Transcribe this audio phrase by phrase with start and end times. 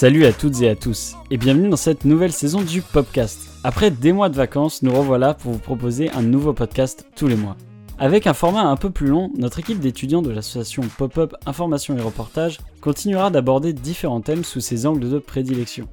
[0.00, 3.50] Salut à toutes et à tous, et bienvenue dans cette nouvelle saison du Popcast.
[3.64, 7.36] Après des mois de vacances, nous revoilà pour vous proposer un nouveau podcast tous les
[7.36, 7.54] mois.
[7.98, 12.00] Avec un format un peu plus long, notre équipe d'étudiants de l'association Pop-Up Information et
[12.00, 15.86] Reportage continuera d'aborder différents thèmes sous ses angles de prédilection.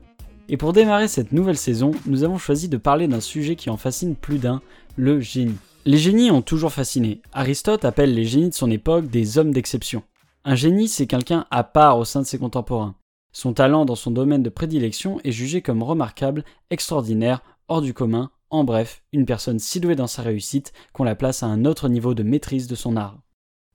[0.48, 3.76] Et pour démarrer cette nouvelle saison, nous avons choisi de parler d'un sujet qui en
[3.76, 4.62] fascine plus d'un,
[4.96, 5.58] le génie.
[5.84, 7.20] Les génies ont toujours fasciné.
[7.34, 10.02] Aristote appelle les génies de son époque des hommes d'exception.
[10.46, 12.96] Un génie, c'est quelqu'un à part au sein de ses contemporains.
[13.38, 18.32] Son talent dans son domaine de prédilection est jugé comme remarquable, extraordinaire, hors du commun,
[18.50, 21.88] en bref, une personne si douée dans sa réussite qu'on la place à un autre
[21.88, 23.20] niveau de maîtrise de son art.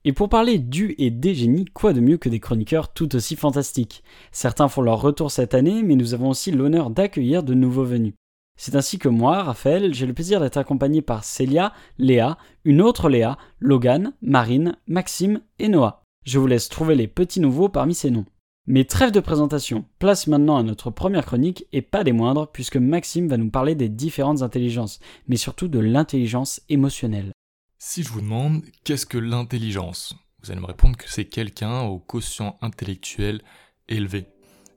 [0.03, 3.37] Et pour parler du et des génies, quoi de mieux que des chroniqueurs tout aussi
[3.37, 4.03] fantastiques?
[4.33, 8.15] Certains font leur retour cette année, mais nous avons aussi l'honneur d'accueillir de nouveaux venus.
[8.57, 13.07] C'est ainsi que moi, Raphaël, j'ai le plaisir d'être accompagné par Célia, Léa, une autre
[13.07, 16.03] Léa, Logan, Marine, Maxime et Noah.
[16.25, 18.25] Je vous laisse trouver les petits nouveaux parmi ces noms.
[18.65, 22.77] Mais trêve de présentation, place maintenant à notre première chronique et pas des moindres puisque
[22.77, 27.33] Maxime va nous parler des différentes intelligences, mais surtout de l'intelligence émotionnelle.
[27.77, 31.99] Si je vous demande qu'est-ce que l'intelligence, vous allez me répondre que c'est quelqu'un au
[31.99, 33.41] quotient intellectuel
[33.89, 34.27] élevé.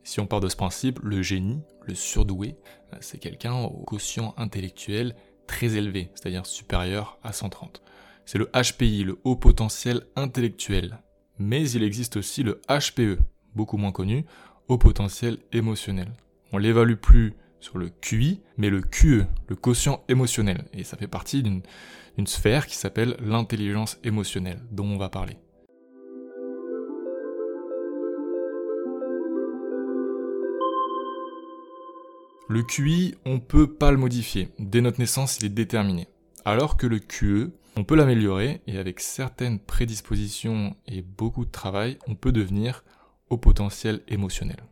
[0.03, 2.56] Si on part de ce principe, le génie, le surdoué,
[3.00, 5.15] c'est quelqu'un au quotient intellectuel
[5.47, 7.83] très élevé, c'est-à-dire supérieur à 130.
[8.25, 10.98] C'est le HPI, le haut potentiel intellectuel.
[11.39, 13.21] Mais il existe aussi le HPE,
[13.57, 14.25] beaucoup moins connu,
[14.69, 16.12] au potentiel émotionnel.
[16.53, 20.65] On l'évalue plus sur le QI, mais le QE, le quotient émotionnel.
[20.73, 25.37] Et ça fait partie d'une sphère qui s'appelle l'intelligence émotionnelle, dont on va parler.
[32.49, 34.51] Le QI, on peut pas le modifier.
[34.61, 36.06] Dès notre naissance, il est déterminé.
[36.44, 41.99] Alors que le QE, on peut l'améliorer et avec certaines prédispositions et beaucoup de travail,
[42.06, 42.84] on peut devenir
[43.31, 44.62] au potentiel émotionnel.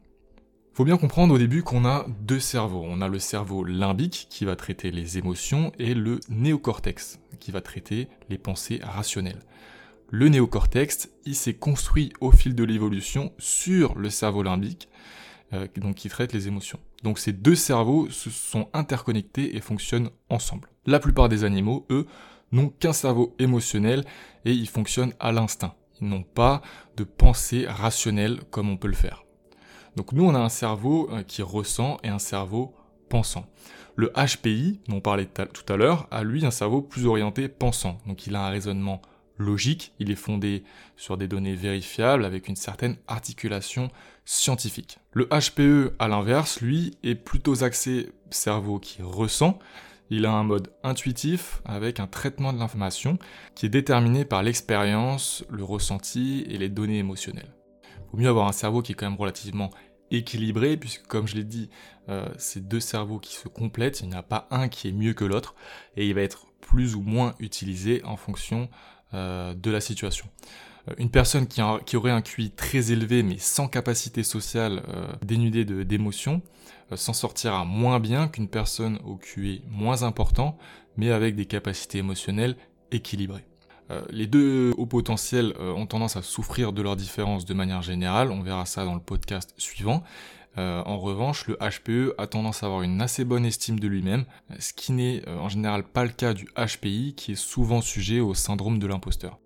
[0.72, 2.82] Faut bien comprendre au début qu'on a deux cerveaux.
[2.84, 7.60] On a le cerveau limbique qui va traiter les émotions et le néocortex qui va
[7.60, 9.42] traiter les pensées rationnelles.
[10.10, 14.88] Le néocortex, il s'est construit au fil de l'évolution sur le cerveau limbique,
[15.53, 16.81] euh, qui traite les émotions.
[17.04, 20.71] Donc ces deux cerveaux se sont interconnectés et fonctionnent ensemble.
[20.86, 22.06] La plupart des animaux, eux,
[22.50, 24.04] n'ont qu'un cerveau émotionnel
[24.44, 25.75] et ils fonctionnent à l'instinct.
[26.00, 26.62] Ils n'ont pas
[26.97, 29.25] de pensée rationnelle comme on peut le faire.
[29.97, 32.75] Donc nous, on a un cerveau euh, qui ressent et un cerveau
[33.09, 33.47] pensant.
[33.97, 37.99] Le HPI, dont on parlait tout à l'heure, a lui un cerveau plus orienté pensant.
[38.06, 39.00] Donc il a un raisonnement
[39.38, 40.65] logique, il est fondé
[40.97, 43.91] sur des données vérifiables avec une certaine articulation
[44.25, 44.99] scientifique.
[45.12, 49.59] Le HPE, à l'inverse, lui, est plutôt axé cerveau qui ressent,
[50.10, 53.19] il a un mode intuitif avec un traitement de l'information
[53.54, 57.54] qui est déterminé par l'expérience, le ressenti et les données émotionnelles.
[57.84, 59.70] Il vaut mieux avoir un cerveau qui est quand même relativement
[60.10, 61.70] équilibré, puisque comme je l'ai dit,
[62.09, 65.15] euh, c'est deux cerveaux qui se complètent, il n'y a pas un qui est mieux
[65.15, 65.54] que l'autre,
[65.97, 68.69] et il va être plus ou moins utilisé en fonction
[69.15, 70.26] euh, de la situation.
[70.88, 71.62] Euh, une personne qui,
[71.97, 74.82] aurait un QI très élevé mais sans capacité sociale,
[75.22, 76.64] dénudée d'émotions, euh,
[76.97, 80.56] s'en sortira moins bien qu'une personne au QI moins important,
[80.97, 82.56] mais avec des capacités émotionnelles
[82.91, 83.44] équilibrées.
[83.91, 87.83] Euh, les deux hauts potentiels euh, ont tendance à souffrir de leurs différences de manière
[87.83, 90.03] générale, on verra ça dans le podcast suivant.
[90.56, 94.25] en revanche, le HPE a tendance à avoir une assez bonne estime de lui-même,
[94.60, 98.34] ce qui n'est en général pas le cas du HPI qui est souvent sujet au
[98.34, 99.41] syndrome de l'imposteur.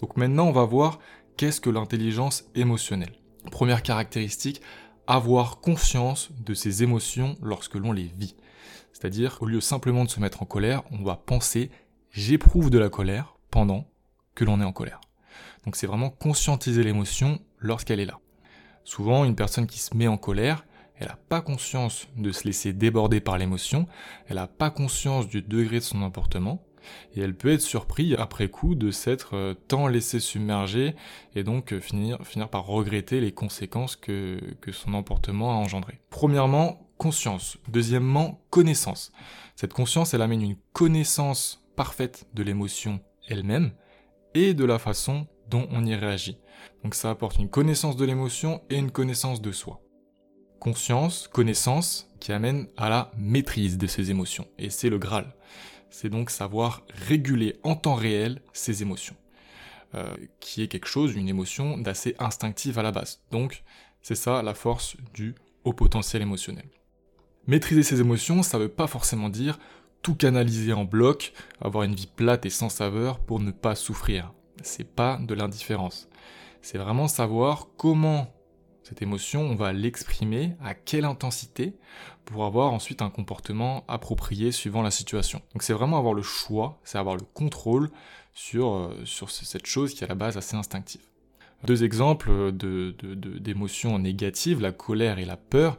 [0.00, 0.98] Donc maintenant, on va voir
[1.36, 3.12] qu'est-ce que l'intelligence émotionnelle.
[3.50, 4.60] Première caractéristique,
[5.06, 8.36] avoir conscience de ses émotions lorsque l'on les vit.
[8.92, 11.70] C'est-à-dire, au lieu simplement de se mettre en colère, on va penser
[12.10, 13.86] j'éprouve de la colère pendant
[14.34, 15.00] que l'on est en colère.
[15.64, 18.18] Donc c'est vraiment conscientiser l'émotion lorsqu'elle est là.
[18.84, 20.64] Souvent, une personne qui se met en colère,
[20.98, 23.86] elle n'a pas conscience de se laisser déborder par l'émotion,
[24.28, 26.62] elle n'a pas conscience du degré de son emportement,
[27.14, 30.94] et elle peut être surprise après coup de s'être euh, tant laissé submerger
[31.34, 32.18] et donc euh, finir,
[32.50, 36.00] par regretter les conséquences que, que son emportement a engendré.
[36.10, 37.58] Premièrement, conscience.
[37.68, 39.12] Deuxièmement, connaissance.
[39.54, 43.72] Cette conscience, elle amène une connaissance parfaite de l'émotion elle-même
[44.34, 46.38] et de la façon dont on y réagit.
[46.82, 49.80] Donc ça apporte une connaissance de l'émotion et une connaissance de soi.
[50.58, 54.48] Conscience, connaissance qui amène à la maîtrise de ces émotions.
[54.58, 55.34] Et c'est le Graal
[55.96, 59.16] c'est donc savoir réguler en temps réel ses émotions,
[59.94, 63.22] euh, qui est quelque chose, une émotion d'assez instinctive à la base.
[63.30, 63.64] Donc
[64.02, 65.34] c'est ça la force du
[65.64, 66.68] haut potentiel émotionnel.
[67.46, 69.58] Maîtriser ses émotions, ça veut pas forcément dire
[70.02, 71.32] tout canaliser en bloc,
[71.62, 74.34] avoir une vie plate et sans saveur pour ne pas souffrir.
[74.62, 76.10] C'est pas de l'indifférence.
[76.60, 78.34] C'est vraiment savoir comment
[78.88, 81.74] Cette émotion, on va l'exprimer à quelle intensité
[82.24, 85.42] pour avoir ensuite un comportement approprié suivant la situation.
[85.52, 87.90] Donc c'est vraiment avoir le choix, c'est avoir le contrôle
[88.32, 91.00] sur, euh, cette chose qui est à la base assez instinctive.
[91.64, 95.76] Deux exemples d'émotions négatives, la colère et la peur,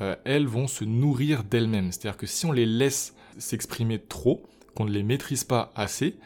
[0.00, 1.92] euh, elles vont se nourrir d'elles-mêmes.
[1.92, 4.42] C'est-à-dire que si on les laisse s'exprimer trop,
[4.74, 6.18] qu'on ne les maîtrise pas assez,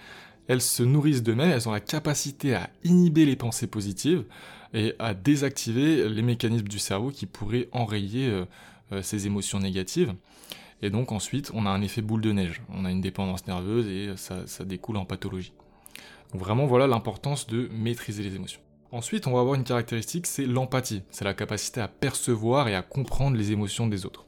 [0.48, 4.24] elles se nourrissent d'eux-mêmes, elles ont la capacité à inhiber les pensées positives
[4.72, 8.44] et à désactiver les mécanismes du cerveau qui pourraient enrayer euh,
[8.92, 10.14] euh, ces émotions négatives.
[10.80, 12.62] Et donc ensuite, on a un effet boule de neige.
[12.70, 15.52] On a une dépendance nerveuse et ça, ça découle en pathologie.
[16.32, 18.60] Donc vraiment, voilà l'importance de maîtriser les émotions.
[18.90, 21.02] Ensuite, on va avoir une caractéristique, c'est l'empathie.
[21.10, 24.24] C'est la capacité à percevoir et à comprendre les émotions des autres.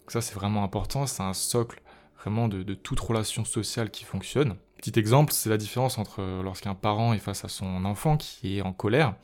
[0.00, 1.06] Donc ça, c'est vraiment important.
[1.06, 1.80] C'est un socle
[2.20, 4.56] vraiment de, de, toute relation sociale qui fonctionne.
[4.76, 8.58] Petit exemple, c'est la différence entre euh, lorsqu'un parent est face à son enfant qui
[8.58, 9.14] est en colère,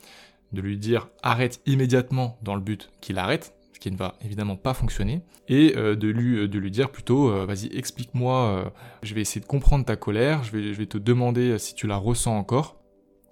[0.55, 4.57] de lui dire arrête immédiatement dans le but qu'il arrête, ce qui ne va évidemment
[4.57, 8.73] pas fonctionner, et euh, de, lui, euh, de lui dire plutôt vas-y explique-moi,
[9.03, 12.37] je vais essayer de comprendre ta colère, je vais, te demander si tu la ressens
[12.37, 12.81] encore.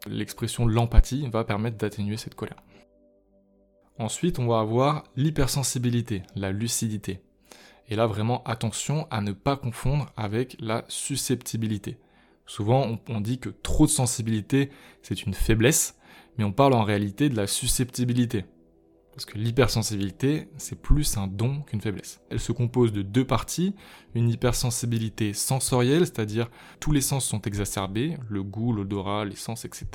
[0.09, 2.57] L'expression l'empathie va permettre d'atténuer cette colère.
[3.99, 7.21] Ensuite, on va avoir l'hypersensibilité, la lucidité.
[7.89, 11.99] Et là, vraiment, attention à ne pas confondre avec la susceptibilité.
[12.47, 14.71] Souvent, on, dit que trop de sensibilité,
[15.03, 15.99] c'est une faiblesse,
[16.39, 18.45] mais on parle en réalité de la susceptibilité.
[19.13, 22.23] Parce que l'hypersensibilité, c'est plus un don qu'une faiblesse.
[22.31, 23.75] Elle se compose de deux parties,
[24.15, 26.51] une hypersensibilité sensorielle, c'est-à-dire
[26.81, 29.87] tous les sens sont exacerbés, le goût, l'odorat, les sens, etc.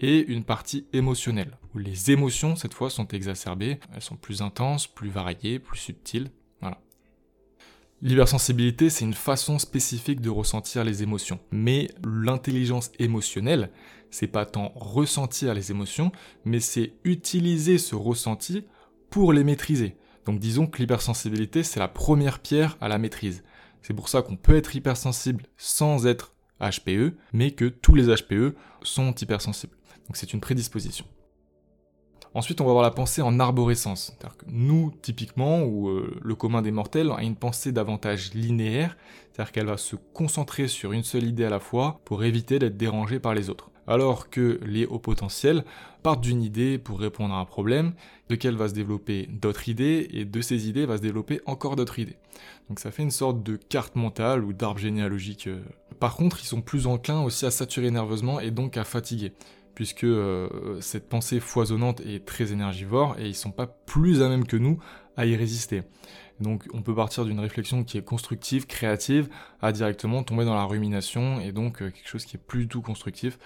[0.00, 4.86] Et une partie émotionnelle, où les émotions, cette fois, sont exacerbées, elles sont plus intenses,
[4.86, 6.30] plus variées, plus subtiles,
[8.02, 11.38] L'hypersensibilité, c'est une façon spécifique de ressentir les émotions.
[11.50, 13.70] Mais l'intelligence émotionnelle,
[14.10, 16.12] c'est pas tant ressentir les émotions,
[16.44, 18.64] mais c'est utiliser ce ressenti
[19.10, 19.96] pour les maîtriser.
[20.26, 23.42] Donc disons que l'hypersensibilité, c'est la première pierre à la maîtrise.
[23.82, 28.54] C'est pour ça qu'on peut être hypersensible sans être HPE, mais que tous les HPE
[28.82, 29.76] sont hypersensibles.
[30.06, 31.06] Donc c'est une prédisposition.
[32.32, 34.16] Ensuite, on va avoir la pensée en arborescence.
[34.38, 38.96] Que nous, typiquement, ou euh, le commun des mortels, a une pensée davantage linéaire,
[39.32, 42.76] c'est-à-dire qu'elle va se concentrer sur une seule idée à la fois pour éviter d'être
[42.76, 43.69] dérangée par les autres.
[43.90, 45.64] Alors que les hauts potentiels
[46.04, 47.88] partent d'une idée pour répondre à un problème,
[48.28, 51.74] de laquelle va se développer d'autres idées, et de ces idées va se développer encore
[51.74, 52.16] d'autres idées.
[52.68, 55.48] Donc ça fait une sorte de carte mentale ou d'arbre généalogique.
[55.48, 55.60] Euh.
[55.98, 59.32] Par contre, ils sont plus enclins aussi à saturer nerveusement et donc à fatiguer
[59.74, 64.46] puisque euh, cette pensée foisonnante est très énergivore et ils sont pas plus à même
[64.46, 64.78] que nous
[65.16, 65.82] à y résister.
[66.40, 69.28] Donc on peut partir d'une réflexion qui est constructive, créative,
[69.60, 72.68] à directement tomber dans la rumination et donc euh, quelque chose qui est plus du
[72.68, 73.38] tout constructif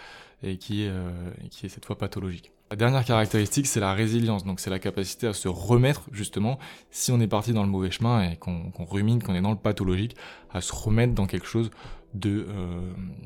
[0.44, 1.11] et qui est, euh,
[1.50, 2.52] cette fois pathologique.
[2.70, 4.44] La dernière caractéristique, c'est la résilience.
[4.44, 6.58] Donc c'est la capacité à se remettre justement
[6.91, 9.56] si on est parti dans le mauvais chemin et qu'on rumine, qu'on est dans le
[9.56, 10.17] pathologique,
[10.52, 11.70] à se remettre dans quelque chose
[12.14, 12.46] de,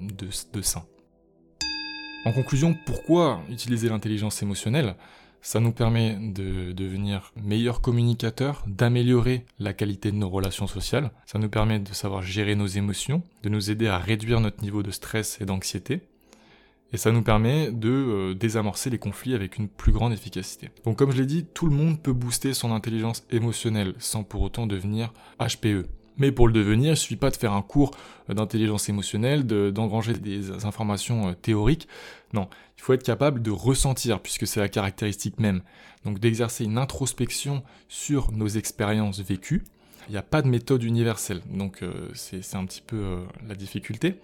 [0.00, 0.84] de, de sain.
[2.24, 4.96] En conclusion, pourquoi utiliser l'intelligence émotionnelle?
[5.40, 11.38] Ça nous permet de devenir meilleurs communicateurs, d'améliorer la qualité de nos relations sociales, ça
[11.38, 14.90] nous permet de savoir gérer nos émotions, de nous aider à réduire notre niveau de
[14.90, 16.07] stress et d'anxiété,
[16.92, 20.70] et ça nous permet de euh, désamorcer les conflits avec une plus grande efficacité.
[20.84, 24.42] Donc comme je l'ai dit, tout le monde peut booster son intelligence émotionnelle sans pour
[24.42, 25.86] autant devenir HPE.
[26.16, 27.92] Mais pour le devenir, il suffit pas de faire un cours
[28.28, 31.86] d'intelligence émotionnelle, d'engranger des informations euh, théoriques.
[32.32, 35.62] Non, il faut être capable de ressentir, puisque c'est la caractéristique même.
[36.04, 39.62] Donc d'exercer une introspection sur nos expériences vécues.
[40.08, 44.20] Il n'y a pas de méthode universelle, donc euh, c'est un petit peu la difficulté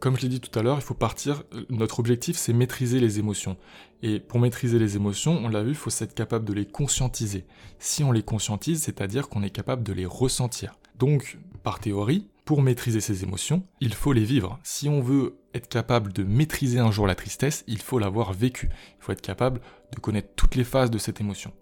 [0.00, 1.44] comme je l'ai dit tout à l'heure, il faut partir.
[1.70, 3.56] Notre objectif, c'est maîtriser les émotions.
[4.02, 7.46] Et pour maîtriser les émotions, on l'a vu, il faut être capable de les conscientiser.
[7.78, 10.74] Si on les conscientise, c'est-à-dire qu'on est capable de les ressentir.
[10.98, 14.58] Donc, par théorie, pour maîtriser ces émotions, il faut les vivre.
[14.62, 18.68] Si on veut être capable de maîtriser un jour la tristesse, il faut l'avoir vécu.
[18.98, 19.60] Il faut être capable
[19.92, 21.52] de connaître toutes les phases de cette émotion.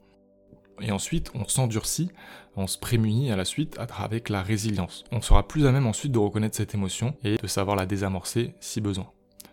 [0.80, 2.10] Et ensuite, on s'endurcit,
[2.56, 5.04] on se prémunit à la suite avec la résilience.
[5.12, 8.54] On sera plus à même ensuite de reconnaître cette émotion et de savoir la désamorcer
[8.60, 9.10] si besoin.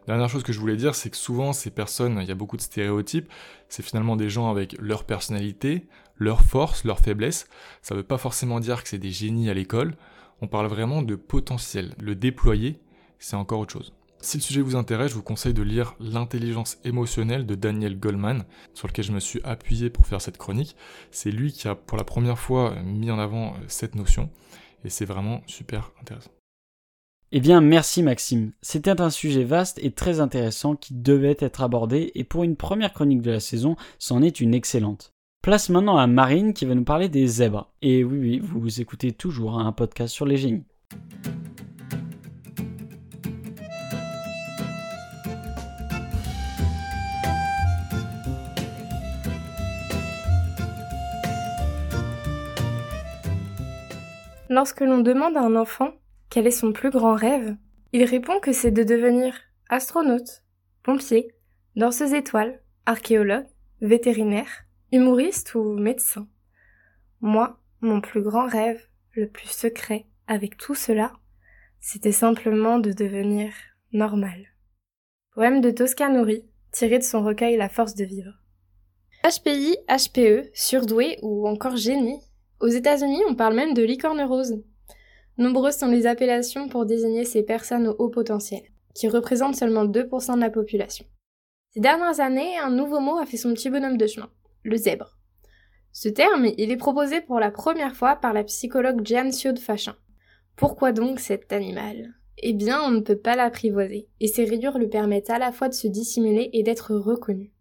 [0.08, 2.58] Dernière chose que je voulais dire, c'est que souvent ces personnes, il y a beaucoup
[2.58, 3.32] de stéréotypes,
[3.68, 7.48] c'est finalement des gens avec leur personnalité, leur force, leur faiblesse.
[7.84, 9.96] Ça ne veut pas forcément dire que c'est des génies à l'école.
[10.42, 11.94] On parle vraiment de potentiel.
[12.02, 12.80] Le déployer,
[13.20, 13.94] c'est encore autre chose.
[14.22, 18.44] Si le sujet vous intéresse, je vous conseille de lire L'intelligence émotionnelle de Daniel Goldman,
[18.74, 20.76] sur lequel je me suis appuyé pour faire cette chronique.
[21.10, 24.30] C'est lui qui a pour la première fois mis en avant euh, cette notion,
[24.84, 26.32] et c'est vraiment super intéressant.
[27.32, 28.52] Eh bien, merci Maxime.
[28.62, 32.92] C'était un sujet vaste et très intéressant qui devait être abordé et pour une première
[32.92, 35.14] chronique de la saison, c'en est une excellente.
[35.42, 37.72] Place maintenant à Marine qui va nous parler des zèbres.
[37.82, 40.66] Et oui, oui, vous écoutez toujours un podcast sur les génies.
[54.50, 55.94] Lorsque l'on demande à un enfant
[56.32, 57.56] quel est son plus grand rêve,
[57.94, 59.36] il répond que c'est de devenir
[59.70, 60.44] astronaute,
[60.84, 61.36] pompier,
[61.76, 63.46] danseuse étoile, archéologue,
[63.82, 66.28] vétérinaire, humoriste ou médecin.
[67.22, 68.82] Moi, mon plus grand rêve,
[69.14, 71.14] le plus secret, avec tout cela,
[71.80, 73.52] c'était simplement de devenir
[73.94, 74.48] normal.
[75.36, 78.34] Poème de Tosca Nouri, tiré de son recueil La force de vivre.
[79.24, 82.20] HPI, HPE, surdoué ou encore génie
[82.60, 84.62] aux États-Unis, on parle même de licorne rose.
[85.38, 88.64] Nombreuses sont les appellations pour désigner ces personnes au haut potentiel,
[88.94, 91.06] qui représentent seulement 2% de la population.
[91.74, 94.30] Ces dernières années, un nouveau mot a fait son petit bonhomme de chemin,
[94.64, 95.18] le zèbre.
[95.92, 99.96] Ce terme, il est proposé pour la première fois par la psychologue Jeanne Siode Fachin.
[100.56, 102.14] Pourquoi donc cet animal?
[102.40, 105.70] Eh bien, on ne peut pas l'apprivoiser, et ses rayures lui permettent à la fois
[105.70, 107.52] de se dissimuler et d'être reconnu.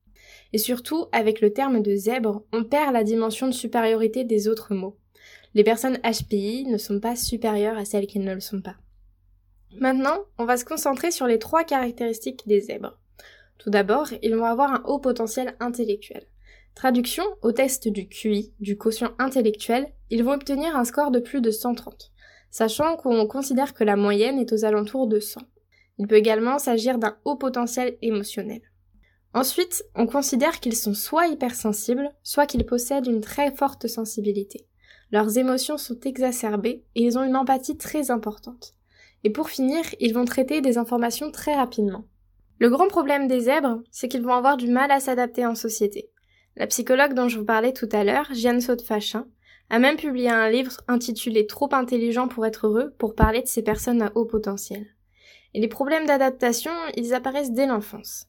[0.53, 4.75] Et surtout, avec le terme de zèbre, on perd la dimension de supériorité des autres
[4.75, 4.97] mots.
[5.55, 8.77] Les personnes HPI ne sont pas supérieures à celles qui ne le sont pas.
[9.77, 12.99] Maintenant, on va se concentrer sur les trois caractéristiques des zèbres.
[13.59, 16.27] Tout d'abord, ils vont avoir un haut potentiel intellectuel.
[16.75, 21.41] Traduction, au test du QI, du quotient intellectuel, ils vont obtenir un score de plus
[21.41, 22.13] de 130,
[22.51, 25.41] sachant qu'on considère que la moyenne est aux alentours de 100.
[25.99, 28.63] Il peut également s'agir d'un haut potentiel émotionnel.
[29.35, 34.67] Ensuite, on considère qu'ils sont soit hypersensibles, soit qu'ils possèdent une très forte sensibilité.
[35.13, 38.75] Leurs émotions sont exacerbées et ils ont une empathie très importante.
[39.25, 42.05] Et pour finir, ils vont traiter des informations très rapidement.
[42.59, 46.11] Le grand problème des zèbres, c'est qu'ils vont avoir du mal à s'adapter en société.
[46.57, 49.27] La psychologue dont je vous parlais tout à l'heure, Jeanne Saute-Fachin,
[49.71, 53.63] a même publié un livre intitulé Trop intelligent pour être heureux pour parler de ces
[53.63, 54.87] personnes à haut potentiel.
[55.55, 58.27] Et les problèmes d'adaptation, ils apparaissent dès l'enfance.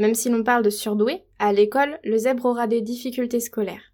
[0.00, 3.92] Même si l'on parle de surdoué, à l'école, le zèbre aura des difficultés scolaires.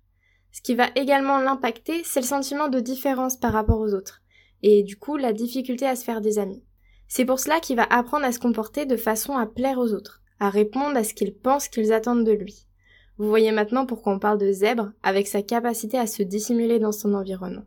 [0.52, 4.22] Ce qui va également l'impacter, c'est le sentiment de différence par rapport aux autres,
[4.62, 6.62] et du coup la difficulté à se faire des amis.
[7.08, 10.22] C'est pour cela qu'il va apprendre à se comporter de façon à plaire aux autres,
[10.38, 12.68] à répondre à ce qu'ils pensent qu'ils attendent de lui.
[13.18, 16.92] Vous voyez maintenant pourquoi on parle de zèbre avec sa capacité à se dissimuler dans
[16.92, 17.64] son environnement.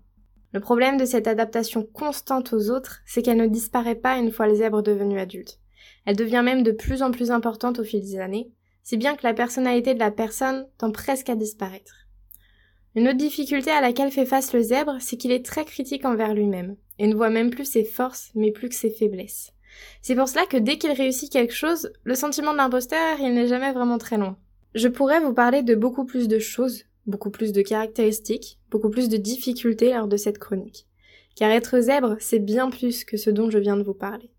[0.53, 4.47] Le problème de cette adaptation constante aux autres, c'est qu'elle ne disparaît pas une fois
[4.47, 5.59] le zèbre devenu adulte.
[6.05, 8.51] Elle devient même de plus en plus importante au fil des années,
[8.83, 12.07] si bien que la personnalité de la personne tend presque à disparaître.
[12.95, 16.33] Une autre difficulté à laquelle fait face le zèbre, c'est qu'il est très critique envers
[16.33, 19.51] lui-même, et ne voit même plus ses forces, mais plus que ses faiblesses.
[20.01, 23.71] C'est pour cela que dès qu'il réussit quelque chose, le sentiment d'imposteur, il n'est jamais
[23.71, 24.37] vraiment très loin.
[24.75, 29.09] Je pourrais vous parler de beaucoup plus de choses, beaucoup plus de caractéristiques, beaucoup plus
[29.09, 30.87] de difficultés lors de cette chronique.
[31.35, 34.31] Car être zèbre, c'est bien plus que ce dont je viens de vous parler.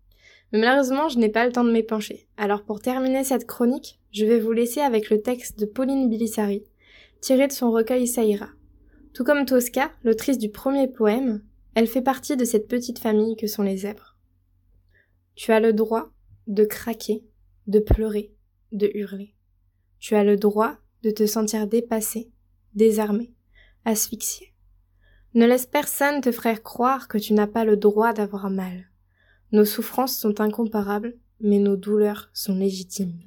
[0.51, 2.27] Mais malheureusement, je n'ai pas le temps de m'épancher.
[2.37, 6.63] Alors pour terminer cette chronique, je vais vous laisser avec le texte de Pauline Bilissari,
[7.21, 8.49] tiré de son recueil Saïra.
[9.13, 11.43] Tout comme Tosca, l'autrice du premier poème,
[11.75, 14.17] elle fait partie de cette petite famille que sont les zèbres.
[15.35, 16.09] Tu as le droit
[16.47, 17.23] de craquer,
[17.67, 18.33] de pleurer,
[18.71, 19.33] de hurler.
[19.99, 22.31] Tu as le droit de te sentir dépassé,
[22.73, 23.33] désarmé,
[23.85, 24.53] asphyxié.
[25.33, 28.90] Ne laisse personne te faire croire que tu n'as pas le droit d'avoir mal.
[29.53, 33.19] Nos souffrances sont incomparables, mais nos douleurs sont légitimes.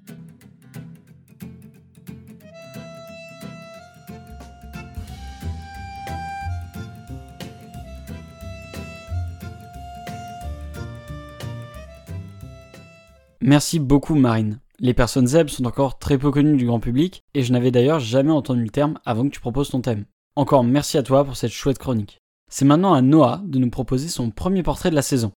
[13.43, 14.61] Merci beaucoup Marine.
[14.79, 18.01] Les personnes zèbres sont encore très peu connues du grand public et je n'avais d'ailleurs
[18.01, 20.07] jamais entendu le terme avant que tu proposes ton thème.
[20.37, 22.17] Encore merci à toi pour cette chouette chronique.
[22.51, 25.33] C'est maintenant à Noah de nous proposer son premier portrait de la saison.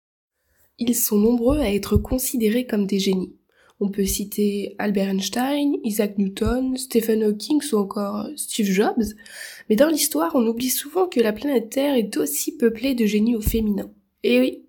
[0.79, 3.35] Ils sont nombreux à être considérés comme des génies.
[3.81, 9.15] On peut citer Albert Einstein, Isaac Newton, Stephen Hawking ou encore Steve Jobs,
[9.69, 13.37] mais dans l'histoire on oublie souvent que la planète Terre est aussi peuplée de génies
[13.37, 13.91] au féminin.
[14.23, 14.65] Et oui,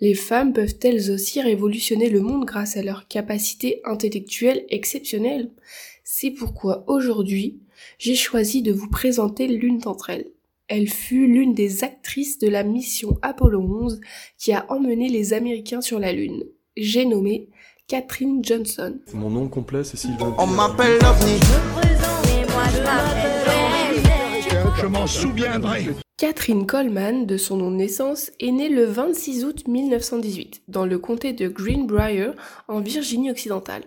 [0.00, 5.50] les femmes peuvent elles aussi révolutionner le monde grâce à leur capacité intellectuelle exceptionnelle.
[6.02, 7.60] C'est pourquoi aujourd'hui,
[7.98, 10.30] j'ai choisi de vous présenter l'une d'entre elles.
[10.68, 14.00] Elle fut l'une des actrices de la mission Apollo 11
[14.38, 16.44] qui a emmené les Américains sur la Lune.
[16.76, 17.50] J'ai nommé
[17.88, 18.98] Catherine Johnson.
[19.12, 20.34] Mon nom complet, c'est Sylvain.
[20.38, 21.40] On m'appelle l'OVNI.
[24.80, 25.88] Je m'en souviendrai.
[26.16, 30.98] Catherine Coleman, de son nom de naissance, est née le 26 août 1918 dans le
[30.98, 32.30] comté de Greenbrier,
[32.68, 33.82] en Virginie occidentale.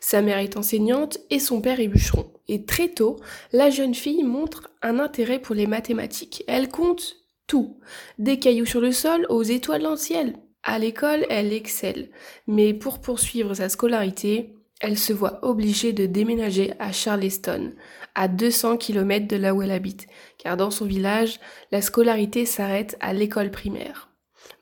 [0.00, 2.32] Sa mère est enseignante et son père est bûcheron.
[2.48, 3.16] Et très tôt,
[3.52, 6.44] la jeune fille montre un intérêt pour les mathématiques.
[6.46, 7.16] Elle compte
[7.46, 7.78] tout,
[8.18, 10.36] des cailloux sur le sol aux étoiles dans le ciel.
[10.62, 12.10] À l'école, elle excelle,
[12.46, 17.72] mais pour poursuivre sa scolarité, elle se voit obligée de déménager à Charleston,
[18.14, 20.06] à 200 km de là où elle habite,
[20.38, 21.38] car dans son village,
[21.70, 24.13] la scolarité s'arrête à l'école primaire.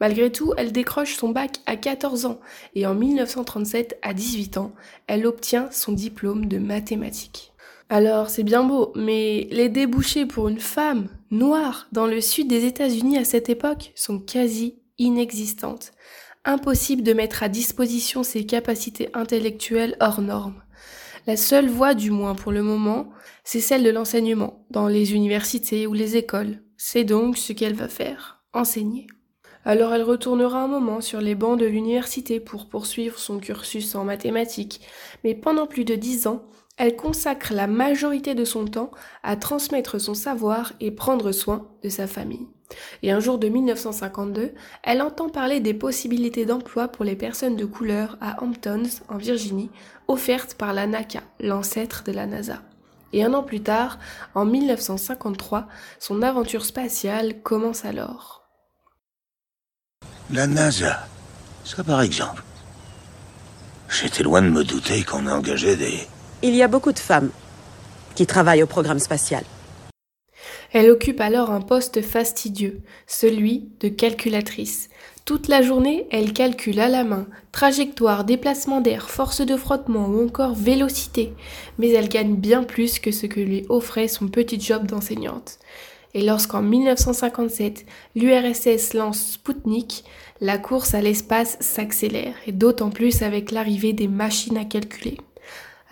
[0.02, 2.40] Malgré tout, elle décroche son bac à 14 ans
[2.74, 4.72] et en 1937, à 18 ans,
[5.06, 7.52] elle obtient son diplôme de mathématiques.
[7.88, 12.64] Alors, c'est bien beau, mais les débouchés pour une femme noire dans le sud des
[12.64, 15.92] États-Unis à cette époque sont quasi inexistantes.
[16.44, 20.64] Impossible de mettre à disposition ses capacités intellectuelles hors normes.
[21.28, 23.10] La seule voie, du moins pour le moment,
[23.44, 26.60] c'est celle de l'enseignement, dans les universités ou les écoles.
[26.76, 29.06] C'est donc ce qu'elle va faire, enseigner.
[29.64, 34.04] Alors elle retournera un moment sur les bancs de l'université pour poursuivre son cursus en
[34.04, 34.80] mathématiques,
[35.22, 36.42] mais pendant plus de dix ans,
[36.78, 38.90] elle consacre la majorité de son temps
[39.22, 42.48] à transmettre son savoir et prendre soin de sa famille.
[43.02, 44.52] Et un jour de 1952,
[44.82, 49.70] elle entend parler des possibilités d'emploi pour les personnes de couleur à Hamptons, en Virginie,
[50.08, 52.62] offertes par la NACA, l'ancêtre de la NASA.
[53.12, 53.98] Et un an plus tard,
[54.34, 58.41] en 1953, son aventure spatiale commence alors.
[60.34, 61.06] La NASA,
[61.62, 62.42] ça par exemple.
[63.90, 66.06] J'étais loin de me douter qu'on engageait des...
[66.42, 67.28] Il y a beaucoup de femmes
[68.14, 69.44] qui travaillent au programme spatial.
[70.72, 74.88] Elle occupe alors un poste fastidieux, celui de calculatrice.
[75.26, 80.24] Toute la journée, elle calcule à la main trajectoire, déplacement d'air, force de frottement ou
[80.24, 81.34] encore vélocité,
[81.76, 85.58] mais elle gagne bien plus que ce que lui offrait son petit job d'enseignante.
[86.14, 90.04] Et lorsqu'en 1957, l'URSS lance Sputnik,
[90.40, 95.16] la course à l'espace s'accélère, et d'autant plus avec l'arrivée des machines à calculer.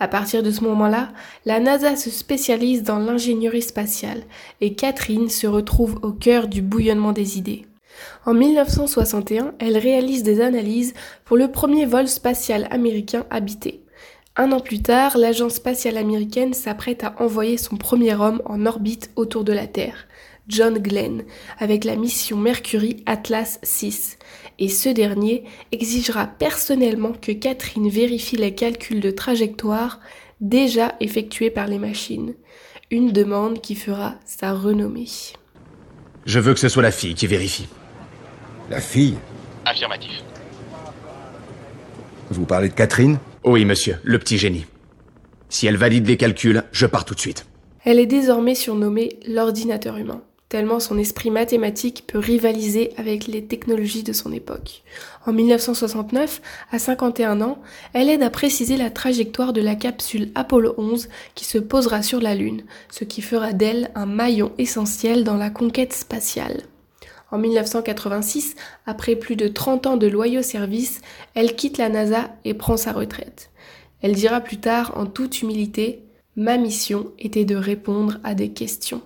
[0.01, 1.09] À partir de ce moment-là,
[1.45, 4.23] la NASA se spécialise dans l'ingénierie spatiale
[4.59, 7.67] et Catherine se retrouve au cœur du bouillonnement des idées.
[8.25, 13.83] En 1961, elle réalise des analyses pour le premier vol spatial américain habité.
[14.35, 19.11] Un an plus tard, l'agence spatiale américaine s'apprête à envoyer son premier homme en orbite
[19.15, 20.07] autour de la Terre,
[20.51, 21.23] John Glenn,
[21.59, 24.17] avec la mission Mercury Atlas 6
[24.59, 30.01] et ce dernier exigera personnellement que Catherine vérifie les calculs de trajectoire
[30.41, 32.35] déjà effectués par les machines,
[32.89, 35.07] une demande qui fera sa renommée.
[36.25, 37.69] Je veux que ce soit la fille qui vérifie.
[38.69, 39.15] La fille?
[39.65, 40.21] Affirmatif.
[42.29, 43.19] Vous parlez de Catherine?
[43.45, 44.65] Oui, monsieur, le petit génie.
[45.47, 47.45] Si elle valide les calculs, je pars tout de suite.
[47.85, 54.03] Elle est désormais surnommée l'ordinateur humain tellement son esprit mathématique peut rivaliser avec les technologies
[54.03, 54.83] de son époque.
[55.25, 56.41] En 1969,
[56.73, 57.59] à 51 ans,
[57.93, 62.19] elle aide à préciser la trajectoire de la capsule Apollo 11 qui se posera sur
[62.19, 66.63] la Lune, ce qui fera d'elle un maillon essentiel dans la conquête spatiale.
[67.31, 70.99] En 1986, après plus de 30 ans de loyaux services,
[71.33, 73.51] elle quitte la NASA et prend sa retraite.
[74.01, 76.03] Elle dira plus tard en toute humilité,
[76.35, 79.01] Ma mission était de répondre à des questions.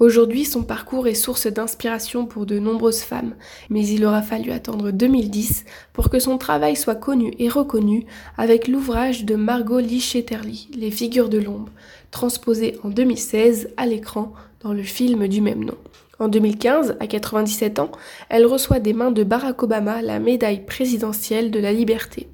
[0.00, 3.34] Aujourd'hui, son parcours est source d'inspiration pour de nombreuses femmes,
[3.68, 8.68] mais il aura fallu attendre 2010 pour que son travail soit connu et reconnu avec
[8.68, 11.70] l'ouvrage de Margot Lichetterly, Les figures de l'ombre,
[12.12, 15.76] transposé en 2016 à l'écran dans le film du même nom.
[16.20, 17.90] En 2015, à 97 ans,
[18.28, 22.28] elle reçoit des mains de Barack Obama la médaille présidentielle de la liberté.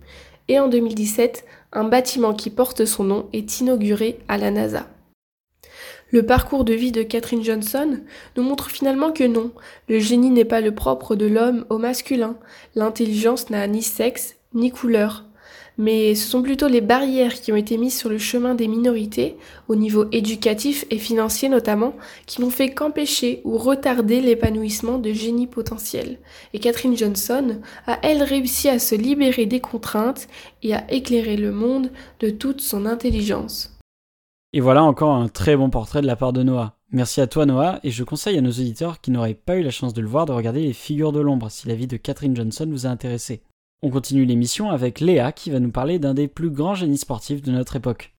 [0.48, 4.86] Et en 2017, un bâtiment qui porte son nom est inauguré à la NASA.
[6.14, 7.98] Le parcours de vie de Catherine Johnson
[8.36, 9.50] nous montre finalement que non,
[9.88, 12.36] le génie n'est pas le propre de l'homme au masculin,
[12.76, 15.24] l'intelligence n'a ni sexe ni couleur.
[15.76, 19.36] Mais ce sont plutôt les barrières qui ont été mises sur le chemin des minorités,
[19.66, 21.96] au niveau éducatif et financier notamment,
[22.26, 26.20] qui n'ont fait qu'empêcher ou retarder l'épanouissement de génies potentiels.
[26.52, 30.28] Et Catherine Johnson a elle réussi à se libérer des contraintes
[30.62, 33.73] et à éclairer le monde de toute son intelligence.
[34.56, 36.76] Et voilà encore un très bon portrait de la part de Noah.
[36.92, 39.72] Merci à toi Noah, et je conseille à nos auditeurs qui n'auraient pas eu la
[39.72, 42.36] chance de le voir de regarder les figures de l'ombre si la vie de Catherine
[42.36, 43.42] Johnson vous a intéressé.
[43.82, 47.42] On continue l'émission avec Léa qui va nous parler d'un des plus grands génies sportifs
[47.42, 48.14] de notre époque.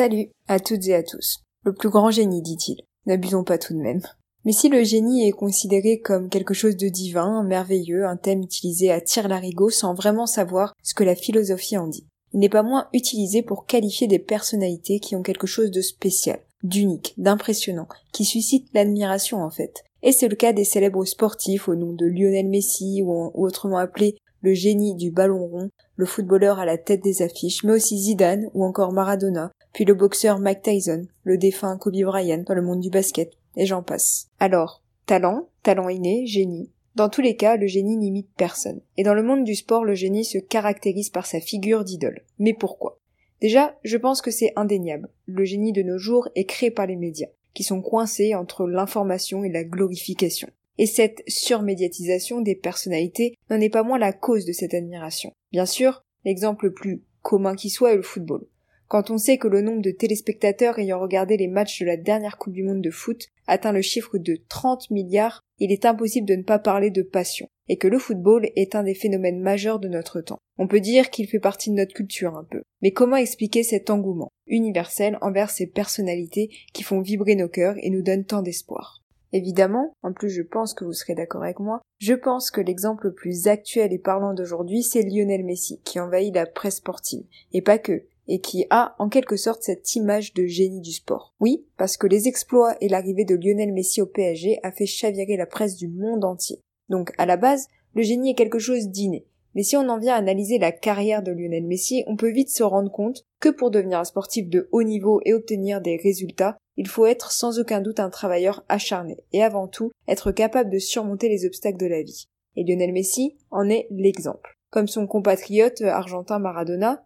[0.00, 1.40] Salut à toutes et à tous.
[1.62, 2.80] Le plus grand génie, dit-il.
[3.04, 4.00] N'abusons pas tout de même.
[4.46, 8.90] Mais si le génie est considéré comme quelque chose de divin, merveilleux, un thème utilisé
[8.90, 12.88] à tire-larigot sans vraiment savoir ce que la philosophie en dit, il n'est pas moins
[12.94, 18.68] utilisé pour qualifier des personnalités qui ont quelque chose de spécial, d'unique, d'impressionnant, qui suscite
[18.72, 19.84] l'admiration en fait.
[20.02, 24.16] Et c'est le cas des célèbres sportifs au nom de Lionel Messi ou, autrement appelé
[24.42, 28.48] le génie du ballon rond, le footballeur à la tête des affiches, mais aussi Zidane
[28.54, 32.80] ou encore Maradona, puis le boxeur Mike Tyson, le défunt Kobe Bryant dans le monde
[32.80, 34.28] du basket, et j'en passe.
[34.38, 36.70] Alors, talent, talent inné, génie.
[36.96, 38.80] Dans tous les cas, le génie n'imite personne.
[38.96, 42.22] Et dans le monde du sport, le génie se caractérise par sa figure d'idole.
[42.38, 42.98] Mais pourquoi?
[43.40, 45.08] Déjà, je pense que c'est indéniable.
[45.26, 49.44] Le génie de nos jours est créé par les médias, qui sont coincés entre l'information
[49.44, 50.48] et la glorification.
[50.78, 55.32] Et cette surmédiatisation des personnalités n'en est pas moins la cause de cette admiration.
[55.52, 58.46] Bien sûr, l'exemple le plus commun qui soit est le football.
[58.90, 62.38] Quand on sait que le nombre de téléspectateurs ayant regardé les matchs de la dernière
[62.38, 66.34] Coupe du Monde de foot atteint le chiffre de 30 milliards, il est impossible de
[66.34, 69.86] ne pas parler de passion, et que le football est un des phénomènes majeurs de
[69.86, 70.40] notre temps.
[70.58, 72.62] On peut dire qu'il fait partie de notre culture un peu.
[72.82, 77.90] Mais comment expliquer cet engouement universel envers ces personnalités qui font vibrer nos cœurs et
[77.90, 78.99] nous donnent tant d'espoir?
[79.32, 83.06] Évidemment, en plus je pense que vous serez d'accord avec moi, je pense que l'exemple
[83.06, 87.24] le plus actuel et parlant d'aujourd'hui, c'est Lionel Messi, qui envahit la presse sportive.
[87.52, 91.34] Et pas que, et qui a en quelque sorte cette image de génie du sport.
[91.40, 95.36] Oui, parce que les exploits et l'arrivée de Lionel Messi au PSG a fait chavirer
[95.36, 96.60] la presse du monde entier.
[96.88, 99.26] Donc à la base, le génie est quelque chose d'inné.
[99.54, 102.50] Mais si on en vient à analyser la carrière de Lionel Messi, on peut vite
[102.50, 106.56] se rendre compte que pour devenir un sportif de haut niveau et obtenir des résultats,
[106.76, 110.78] il faut être sans aucun doute un travailleur acharné et avant tout être capable de
[110.78, 112.26] surmonter les obstacles de la vie.
[112.56, 114.56] Et Lionel Messi en est l'exemple.
[114.70, 117.04] Comme son compatriote argentin Maradona,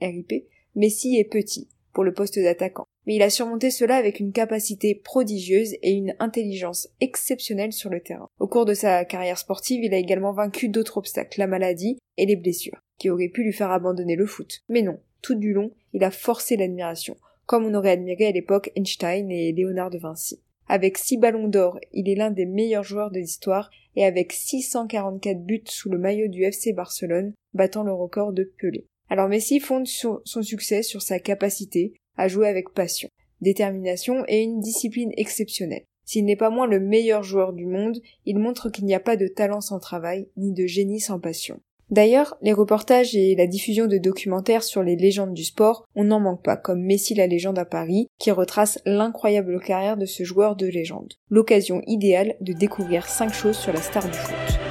[0.00, 2.86] RIP, Messi est petit pour le poste d'attaquant.
[3.06, 8.00] Mais il a surmonté cela avec une capacité prodigieuse et une intelligence exceptionnelle sur le
[8.00, 8.28] terrain.
[8.40, 12.26] Au cours de sa carrière sportive, il a également vaincu d'autres obstacles, la maladie et
[12.26, 14.62] les blessures, qui auraient pu lui faire abandonner le foot.
[14.68, 17.16] Mais non, tout du long, il a forcé l'admiration,
[17.46, 20.40] comme on aurait admiré à l'époque Einstein et Léonard de Vinci.
[20.68, 25.44] Avec six ballons d'or, il est l'un des meilleurs joueurs de l'histoire et avec 644
[25.44, 28.86] buts sous le maillot du FC Barcelone, battant le record de Pelé.
[29.08, 33.08] Alors Messi fonde son, succès sur sa capacité à jouer avec passion,
[33.40, 35.84] détermination et une discipline exceptionnelle.
[36.04, 39.16] S'il n'est pas moins le meilleur joueur du monde, il montre qu'il n'y a pas
[39.16, 41.60] de talent sans travail, ni de génie sans passion.
[41.90, 46.18] D'ailleurs, les reportages et la diffusion de documentaires sur les légendes du sport, on n'en
[46.18, 50.56] manque pas, comme Messi la légende à Paris, qui retrace l'incroyable carrière de ce joueur
[50.56, 51.14] de légende.
[51.30, 54.65] L'occasion idéale de découvrir 5 choses sur la star du foot.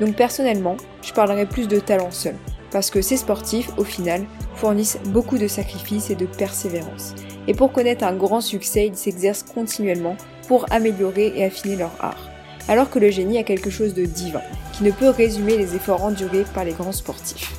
[0.00, 2.34] Donc personnellement, je parlerai plus de talent seul,
[2.70, 7.14] parce que ces sportifs, au final, fournissent beaucoup de sacrifices et de persévérance.
[7.46, 10.16] Et pour connaître un grand succès, ils s'exercent continuellement
[10.48, 12.28] pour améliorer et affiner leur art.
[12.68, 16.04] Alors que le génie a quelque chose de divin, qui ne peut résumer les efforts
[16.04, 17.52] endurés par les grands sportifs.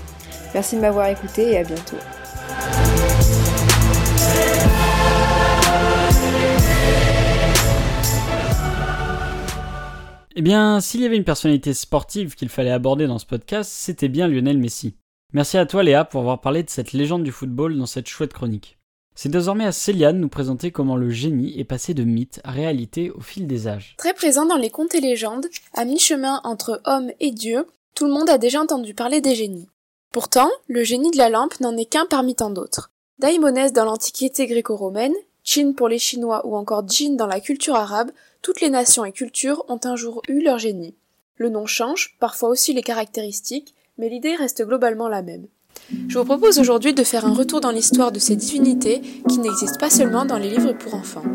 [0.54, 1.98] Merci de m'avoir écouté et à bientôt.
[10.34, 14.08] Eh bien, s'il y avait une personnalité sportive qu'il fallait aborder dans ce podcast, c'était
[14.08, 14.96] bien Lionel Messi.
[15.34, 18.32] Merci à toi Léa pour avoir parlé de cette légende du football dans cette chouette
[18.32, 18.78] chronique.
[19.14, 22.52] C'est désormais à Céliane de nous présenter comment le génie est passé de mythe à
[22.52, 23.96] réalité au fil des âges.
[23.98, 28.14] Très présent dans les contes et légendes, à mi-chemin entre homme et dieu, tout le
[28.14, 29.68] monde a déjà entendu parler des génies.
[30.14, 32.90] Pourtant, le génie de la lampe n'en est qu'un parmi tant d'autres.
[33.20, 35.14] Daïmonès dans l'Antiquité gréco-romaine,
[35.54, 38.12] Chin pour les Chinois ou encore Jin dans la culture arabe
[38.42, 40.96] toutes les nations et cultures ont un jour eu leur génie.
[41.36, 45.48] Le nom change, parfois aussi les caractéristiques, mais l'idée reste globalement la même.
[46.08, 49.78] Je vous propose aujourd'hui de faire un retour dans l'histoire de ces divinités qui n'existent
[49.78, 51.26] pas seulement dans les livres pour enfants.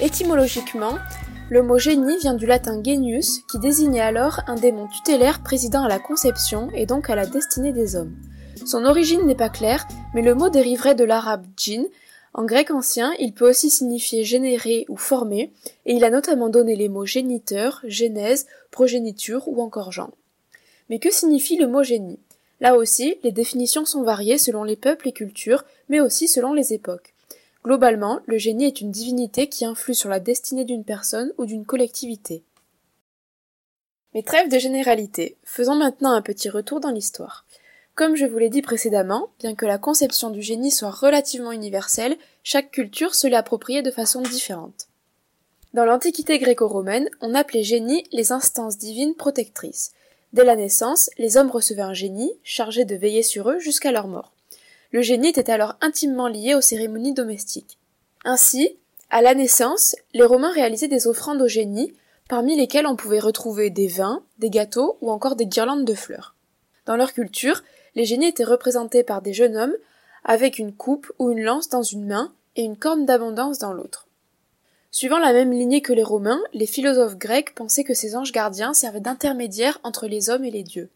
[0.00, 0.96] Étymologiquement,
[1.50, 5.88] le mot génie vient du latin genius qui désignait alors un démon tutélaire présidant à
[5.88, 8.14] la conception et donc à la destinée des hommes.
[8.66, 11.86] Son origine n'est pas claire, mais le mot dériverait de l'arabe djinn.
[12.34, 15.52] En grec ancien, il peut aussi signifier générer ou former,
[15.84, 20.10] et il a notamment donné les mots géniteur, genèse, progéniture ou encore genre.
[20.90, 22.18] Mais que signifie le mot génie?
[22.60, 26.72] Là aussi, les définitions sont variées selon les peuples et cultures, mais aussi selon les
[26.72, 27.14] époques.
[27.64, 31.66] Globalement, le génie est une divinité qui influe sur la destinée d'une personne ou d'une
[31.66, 32.42] collectivité.
[34.12, 37.44] Mais trêve de généralité, faisons maintenant un petit retour dans l'histoire.
[37.96, 42.18] Comme je vous l'ai dit précédemment, bien que la conception du génie soit relativement universelle,
[42.42, 44.88] chaque culture se l'est appropriée de façon différente.
[45.72, 49.92] Dans l'Antiquité gréco-romaine, on appelait génie les instances divines protectrices.
[50.34, 54.08] Dès la naissance, les hommes recevaient un génie, chargé de veiller sur eux jusqu'à leur
[54.08, 54.30] mort.
[54.90, 57.78] Le génie était alors intimement lié aux cérémonies domestiques.
[58.26, 58.76] Ainsi,
[59.08, 61.94] à la naissance, les Romains réalisaient des offrandes au génie,
[62.28, 66.34] parmi lesquelles on pouvait retrouver des vins, des gâteaux ou encore des guirlandes de fleurs.
[66.84, 67.62] Dans leur culture,
[67.96, 69.74] les génies étaient représentés par des jeunes hommes
[70.24, 74.06] avec une coupe ou une lance dans une main et une corne d'abondance dans l'autre.
[74.90, 78.74] Suivant la même lignée que les Romains, les philosophes grecs pensaient que ces anges gardiens
[78.74, 80.88] servaient d'intermédiaires entre les hommes et les dieux.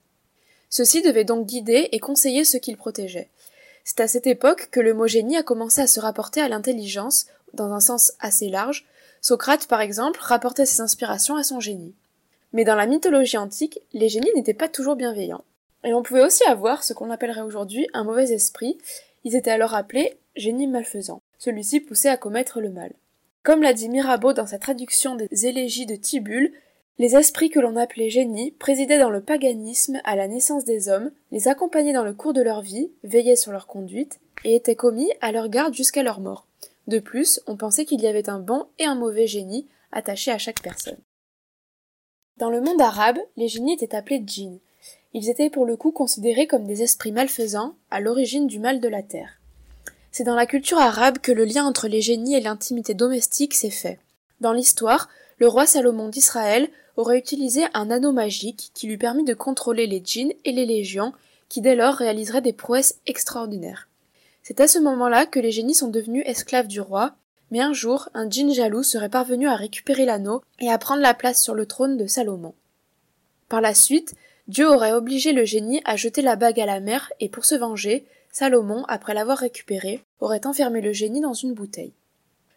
[0.69, 3.29] Ceux-ci devaient donc guider et conseiller ceux qu'ils protégeaient.
[3.85, 7.27] C'est à cette époque que le mot génie a commencé à se rapporter à l'intelligence,
[7.55, 8.87] dans un sens assez large.
[9.21, 11.95] Socrate, par exemple, rapportait ses inspirations à son génie.
[12.53, 15.45] Mais dans la mythologie antique, les génies n'étaient pas toujours bienveillants.
[15.85, 18.79] Et on pouvait aussi avoir ce qu'on appellerait aujourd'hui un mauvais esprit.
[19.25, 21.23] Ils étaient alors appelés génies malfaisants.
[21.39, 22.93] Celui-ci poussait à commettre le mal.
[23.43, 26.53] Comme l'a dit Mirabeau dans sa traduction des élégies de Tibulle,
[26.99, 31.11] les esprits que l'on appelait génies présidaient dans le paganisme à la naissance des hommes,
[31.31, 35.11] les accompagnaient dans le cours de leur vie, veillaient sur leur conduite, et étaient commis
[35.23, 36.47] à leur garde jusqu'à leur mort.
[36.87, 40.37] De plus, on pensait qu'il y avait un bon et un mauvais génie attaché à
[40.37, 40.99] chaque personne.
[42.37, 44.61] Dans le monde arabe, les génies étaient appelés djinns.
[45.13, 48.89] Ils étaient pour le coup considérés comme des esprits malfaisants, à l'origine du mal de
[48.89, 49.41] la terre.
[50.13, 53.71] C'est dans la culture arabe que le lien entre les génies et l'intimité domestique s'est
[53.71, 53.99] fait.
[54.41, 59.35] Dans l'histoire, le roi Salomon d'Israël aurait utilisé un anneau magique qui lui permit de
[59.35, 61.13] contrôler les djinns et les légions,
[61.49, 63.89] qui dès lors réaliseraient des prouesses extraordinaires.
[64.43, 67.15] C'est à ce moment-là que les génies sont devenus esclaves du roi,
[67.51, 71.15] mais un jour, un djinn jaloux serait parvenu à récupérer l'anneau et à prendre la
[71.15, 72.55] place sur le trône de Salomon.
[73.49, 74.15] Par la suite,
[74.51, 77.55] Dieu aurait obligé le génie à jeter la bague à la mer et pour se
[77.55, 81.93] venger, Salomon, après l'avoir récupérée, aurait enfermé le génie dans une bouteille.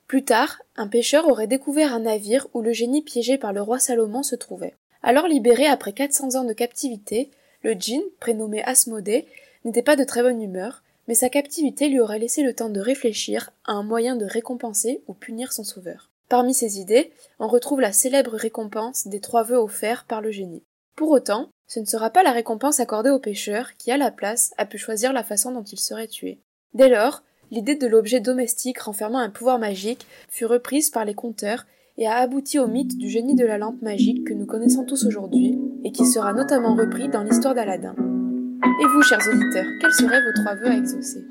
[0.08, 3.78] Plus tard, un pêcheur aurait découvert un navire où le génie piégé par le roi
[3.78, 4.74] Salomon se trouvait.
[5.04, 7.30] Alors libéré après 400 ans de captivité,
[7.62, 9.28] le djinn, prénommé Asmodée,
[9.64, 12.80] n'était pas de très bonne humeur, mais sa captivité lui aurait laissé le temps de
[12.80, 16.10] réfléchir à un moyen de récompenser ou punir son sauveur.
[16.28, 20.64] Parmi ses idées, on retrouve la célèbre récompense des trois vœux offerts par le génie.
[20.96, 24.54] Pour autant, ce ne sera pas la récompense accordée au pêcheur qui, à la place,
[24.60, 26.40] a pu choisir la façon dont il serait tué.
[26.76, 31.66] Dès lors, l'idée de l'objet domestique renfermant un pouvoir magique fut reprise par les conteurs
[31.98, 35.04] et a abouti au mythe du génie de la lampe magique que nous connaissons tous
[35.08, 37.96] aujourd'hui et qui sera notamment repris dans l'histoire d'Aladin.
[37.98, 41.26] Et vous, chers auditeurs, quels seraient vos trois vœux à exaucer?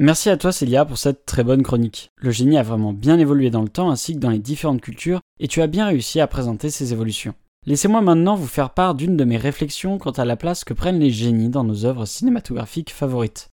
[0.00, 2.12] Merci à toi Célia pour cette très bonne chronique.
[2.18, 5.18] Le génie a vraiment bien évolué dans le temps ainsi que dans les différentes cultures
[5.40, 7.34] et tu as bien réussi à présenter ces évolutions.
[7.66, 11.00] Laissez-moi maintenant vous faire part d'une de mes réflexions quant à la place que prennent
[11.00, 13.48] les génies dans nos œuvres cinématographiques favorites.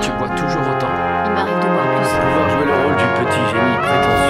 [0.00, 0.88] Tu bois toujours autant.
[1.26, 2.08] Il m'arrive de boire plus.
[2.08, 4.27] Pour pouvoir jouer le rôle du petit génie prétentieux,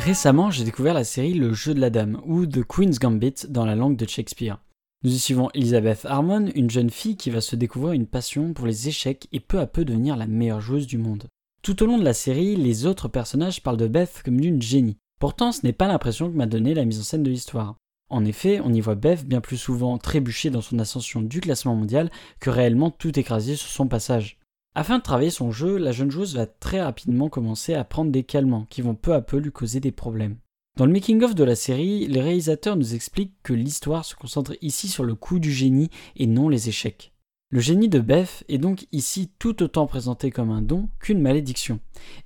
[0.00, 3.66] Récemment, j'ai découvert la série Le jeu de la dame ou The Queen's Gambit dans
[3.66, 4.58] la langue de Shakespeare.
[5.04, 8.66] Nous y suivons Elizabeth Harmon, une jeune fille qui va se découvrir une passion pour
[8.66, 11.26] les échecs et peu à peu devenir la meilleure joueuse du monde.
[11.62, 14.96] Tout au long de la série, les autres personnages parlent de Beth comme d'une génie.
[15.20, 17.76] Pourtant, ce n'est pas l'impression que m'a donné la mise en scène de l'histoire.
[18.08, 21.76] En effet, on y voit Beth bien plus souvent trébucher dans son ascension du classement
[21.76, 22.10] mondial
[22.40, 24.39] que réellement tout écraser sur son passage.
[24.74, 28.22] Afin de travailler son jeu, la jeune joueuse va très rapidement commencer à prendre des
[28.22, 30.36] calmants qui vont peu à peu lui causer des problèmes.
[30.76, 34.86] Dans le making-of de la série, les réalisateurs nous expliquent que l'histoire se concentre ici
[34.86, 37.12] sur le coup du génie et non les échecs.
[37.52, 41.80] Le génie de Beth est donc ici tout autant présenté comme un don qu'une malédiction.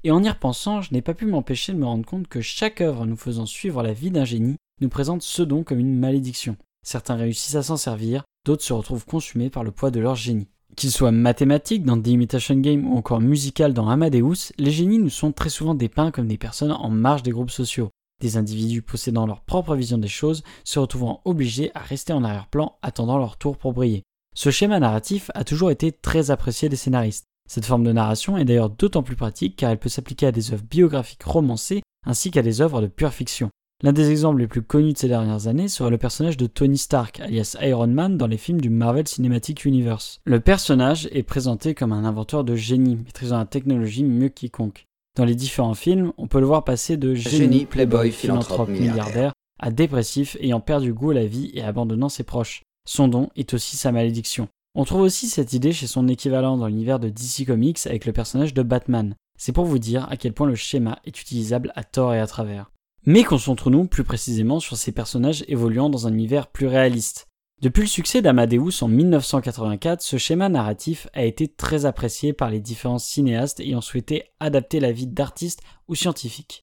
[0.05, 2.83] Et en y repensant, je n'ai pas pu m'empêcher de me rendre compte que chaque
[2.83, 6.59] œuvre nous faisant suivre la vie d'un génie nous présente ce don comme une malédiction.
[6.85, 10.49] Certains réussissent à s'en servir, d'autres se retrouvent consumés par le poids de leur génie.
[10.77, 15.11] Qu'ils soient mathématiques dans The Imitation Game ou encore musical dans Amadeus, les génies nous
[15.11, 17.91] sont très souvent dépeints comme des personnes en marge des groupes sociaux.
[18.21, 22.77] Des individus possédant leur propre vision des choses, se retrouvant obligés à rester en arrière-plan
[22.83, 24.03] attendant leur tour pour briller.
[24.35, 27.27] Ce schéma narratif a toujours été très apprécié des scénaristes.
[27.49, 30.53] Cette forme de narration est d'ailleurs d'autant plus pratique car elle peut s'appliquer à des
[30.53, 33.51] œuvres biographiques romancées ainsi qu'à des œuvres de pure fiction.
[33.83, 36.79] L'un des exemples les plus connus de ces dernières années serait le personnage de Tony
[36.79, 40.21] Stark, alias Iron Man, dans les films du Marvel Cinematic Universe.
[40.25, 44.87] Le personnage est présenté comme un inventeur de génie, maîtrisant la technologie mieux quiconque.
[45.17, 49.33] Dans les différents films, on peut le voir passer de génie, Génie, playboy, philanthrope, milliardaire,
[49.61, 52.63] à dépressif ayant perdu goût à la vie et abandonnant ses proches.
[52.87, 54.49] Son don est aussi sa malédiction.
[54.75, 58.13] On trouve aussi cette idée chez son équivalent dans l'univers de DC Comics avec le
[58.13, 59.15] personnage de Batman.
[59.39, 62.27] C'est pour vous dire à quel point le schéma est utilisable à tort et à
[62.27, 62.71] travers.
[63.07, 67.27] Mais concentrons-nous plus précisément sur ces personnages évoluant dans un univers plus réaliste.
[67.61, 72.61] Depuis le succès d'Amadeus en 1984, ce schéma narratif a été très apprécié par les
[72.61, 76.63] différents cinéastes ayant souhaité adapter la vie d'artistes ou scientifiques.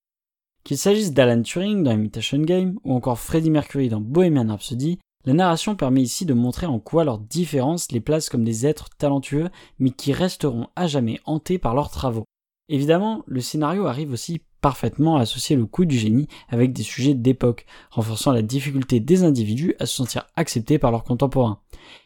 [0.64, 5.34] Qu'il s'agisse d'Alan Turing dans Imitation Game ou encore Freddie Mercury dans Bohemian Rhapsody, la
[5.34, 9.50] narration permet ici de montrer en quoi leurs différences les placent comme des êtres talentueux
[9.78, 12.26] mais qui resteront à jamais hantés par leurs travaux.
[12.68, 17.66] Évidemment, le scénario arrive aussi parfaitement associer le coup du génie avec des sujets d'époque,
[17.90, 21.60] renforçant la difficulté des individus à se sentir acceptés par leurs contemporains.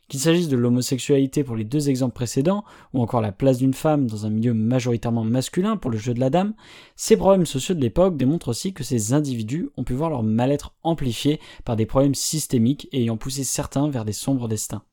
[0.08, 2.64] Qu'il s'agisse de l'homosexualité pour les deux exemples précédents,
[2.94, 6.20] ou encore la place d'une femme dans un milieu majoritairement masculin pour le jeu de
[6.20, 6.54] la dame,
[6.96, 10.76] ces problèmes sociaux de l'époque démontrent aussi que ces individus ont pu voir leur mal-être
[10.84, 14.84] amplifié par des problèmes systémiques ayant poussé certains vers des sombres destins.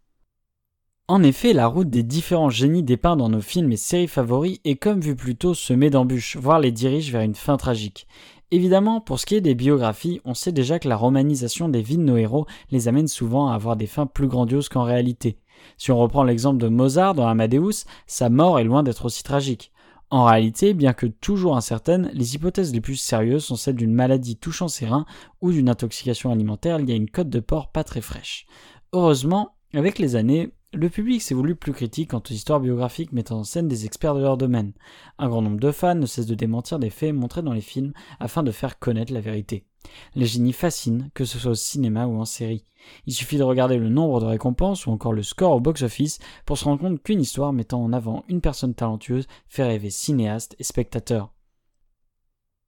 [1.08, 4.76] En effet, la route des différents génies dépeints dans nos films et séries favoris est
[4.76, 8.06] comme vu plus tôt semée d'embûches, voire les dirige vers une fin tragique.
[8.52, 11.96] Évidemment, pour ce qui est des biographies, on sait déjà que la romanisation des vies
[11.96, 15.38] de nos héros les amène souvent à avoir des fins plus grandioses qu'en réalité.
[15.76, 19.72] Si on reprend l'exemple de Mozart dans Amadeus, sa mort est loin d'être aussi tragique.
[20.10, 24.36] En réalité, bien que toujours incertaines, les hypothèses les plus sérieuses sont celles d'une maladie
[24.36, 25.06] touchant ses reins
[25.40, 28.46] ou d'une intoxication alimentaire liée à une côte de porc pas très fraîche.
[28.92, 33.40] Heureusement, avec les années, le public s'est voulu plus critique quant aux histoires biographiques mettant
[33.40, 34.72] en scène des experts de leur domaine.
[35.18, 37.92] Un grand nombre de fans ne cessent de démentir des faits montrés dans les films
[38.20, 39.66] afin de faire connaître la vérité.
[40.14, 42.64] Les génies fascinent, que ce soit au cinéma ou en série.
[43.06, 46.56] Il suffit de regarder le nombre de récompenses ou encore le score au box-office pour
[46.56, 50.64] se rendre compte qu'une histoire mettant en avant une personne talentueuse fait rêver cinéastes et
[50.64, 51.32] spectateurs.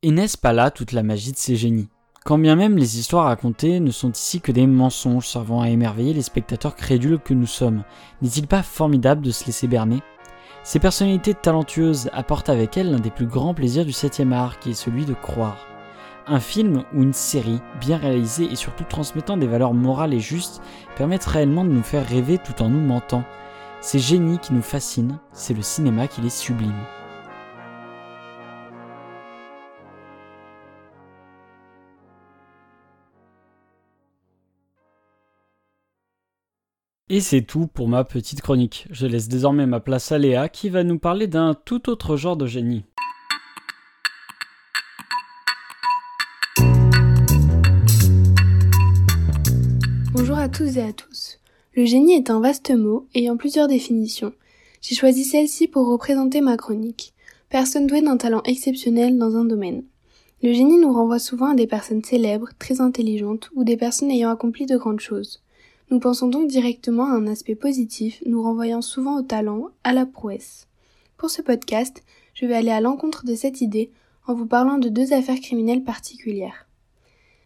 [0.02, 1.88] Et n'est-ce pas là toute la magie de ces génies?
[2.24, 6.14] Quand bien même les histoires racontées ne sont ici que des mensonges servant à émerveiller
[6.14, 7.84] les spectateurs crédules que nous sommes,
[8.22, 10.02] n'est-il pas formidable de se laisser berner?
[10.62, 14.70] Ces personnalités talentueuses apportent avec elles l'un des plus grands plaisirs du 7 art, qui
[14.70, 15.66] est celui de croire.
[16.26, 20.62] Un film ou une série bien réalisée et surtout transmettant des valeurs morales et justes
[20.96, 23.24] permettent réellement de nous faire rêver tout en nous mentant.
[23.82, 26.72] Ces génies qui nous fascinent, c'est le cinéma qui les sublime.
[37.10, 38.88] Et c'est tout pour ma petite chronique.
[38.90, 42.38] Je laisse désormais ma place à Léa qui va nous parler d'un tout autre genre
[42.38, 42.86] de génie.
[50.14, 51.40] Bonjour à tous et à tous.
[51.74, 54.32] Le génie est un vaste mot ayant plusieurs définitions.
[54.80, 57.12] J'ai choisi celle-ci pour représenter ma chronique.
[57.50, 59.84] Personne douée d'un talent exceptionnel dans un domaine.
[60.42, 64.30] Le génie nous renvoie souvent à des personnes célèbres, très intelligentes ou des personnes ayant
[64.30, 65.43] accompli de grandes choses.
[65.90, 70.06] Nous pensons donc directement à un aspect positif, nous renvoyant souvent au talent, à la
[70.06, 70.66] prouesse.
[71.18, 73.90] Pour ce podcast, je vais aller à l'encontre de cette idée
[74.26, 76.66] en vous parlant de deux affaires criminelles particulières.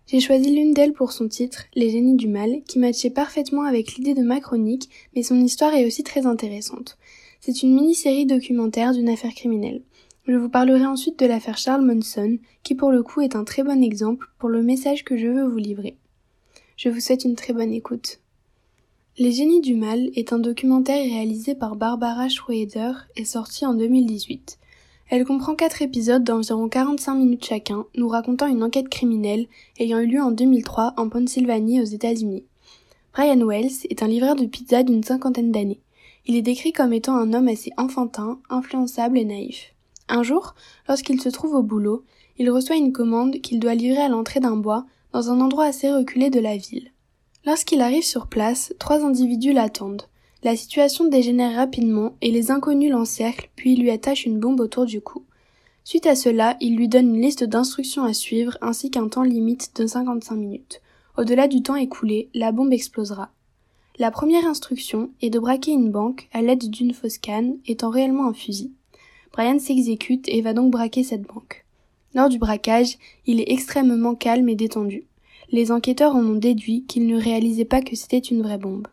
[0.06, 3.96] J'ai choisi l'une d'elles pour son titre, Les génies du mal, qui matchait parfaitement avec
[3.96, 6.96] l'idée de ma chronique, mais son histoire est aussi très intéressante.
[7.40, 9.82] C'est une mini-série documentaire d'une affaire criminelle.
[10.26, 13.64] Je vous parlerai ensuite de l'affaire Charles Monson, qui pour le coup est un très
[13.64, 15.98] bon exemple pour le message que je veux vous livrer.
[16.76, 18.20] Je vous souhaite une très bonne écoute.
[19.20, 24.60] Les génies du mal est un documentaire réalisé par Barbara Schroeder et sorti en 2018.
[25.10, 29.48] Elle comprend quatre épisodes d'environ 45 minutes chacun, nous racontant une enquête criminelle
[29.80, 32.44] ayant eu lieu en 2003 en Pennsylvanie aux États-Unis.
[33.12, 35.80] Brian Wells est un livreur de pizza d'une cinquantaine d'années.
[36.26, 39.74] Il est décrit comme étant un homme assez enfantin, influençable et naïf.
[40.08, 40.54] Un jour,
[40.88, 42.04] lorsqu'il se trouve au boulot,
[42.38, 45.90] il reçoit une commande qu'il doit livrer à l'entrée d'un bois dans un endroit assez
[45.90, 46.92] reculé de la ville.
[47.48, 50.02] Lorsqu'il arrive sur place, trois individus l'attendent.
[50.42, 55.00] La situation dégénère rapidement et les inconnus l'encerclent puis lui attachent une bombe autour du
[55.00, 55.24] cou.
[55.82, 59.74] Suite à cela, il lui donne une liste d'instructions à suivre ainsi qu'un temps limite
[59.76, 60.82] de 55 minutes.
[61.16, 63.30] Au-delà du temps écoulé, la bombe explosera.
[63.98, 68.28] La première instruction est de braquer une banque à l'aide d'une fausse canne, étant réellement
[68.28, 68.72] un fusil.
[69.32, 71.64] Brian s'exécute et va donc braquer cette banque.
[72.12, 75.06] Lors du braquage, il est extrêmement calme et détendu
[75.50, 78.86] les enquêteurs en ont déduit qu'il ne réalisait pas que c'était une vraie bombe.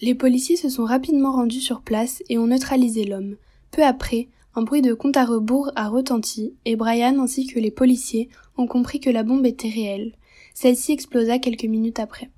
[0.00, 3.36] Les policiers se sont rapidement rendus sur place et ont neutralisé l'homme.
[3.70, 7.70] Peu après, un bruit de compte à rebours a retenti et Brian ainsi que les
[7.70, 10.12] policiers ont compris que la bombe était réelle.
[10.54, 12.30] Celle-ci explosa quelques minutes après.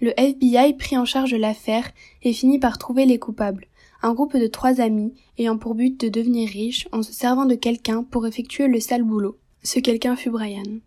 [0.00, 1.90] Le FBI prit en charge l'affaire
[2.22, 3.66] et finit par trouver les coupables,
[4.02, 7.54] un groupe de trois amis ayant pour but de devenir riches en se servant de
[7.54, 9.36] quelqu'un pour effectuer le sale boulot.
[9.62, 10.80] Ce quelqu'un fut Brian.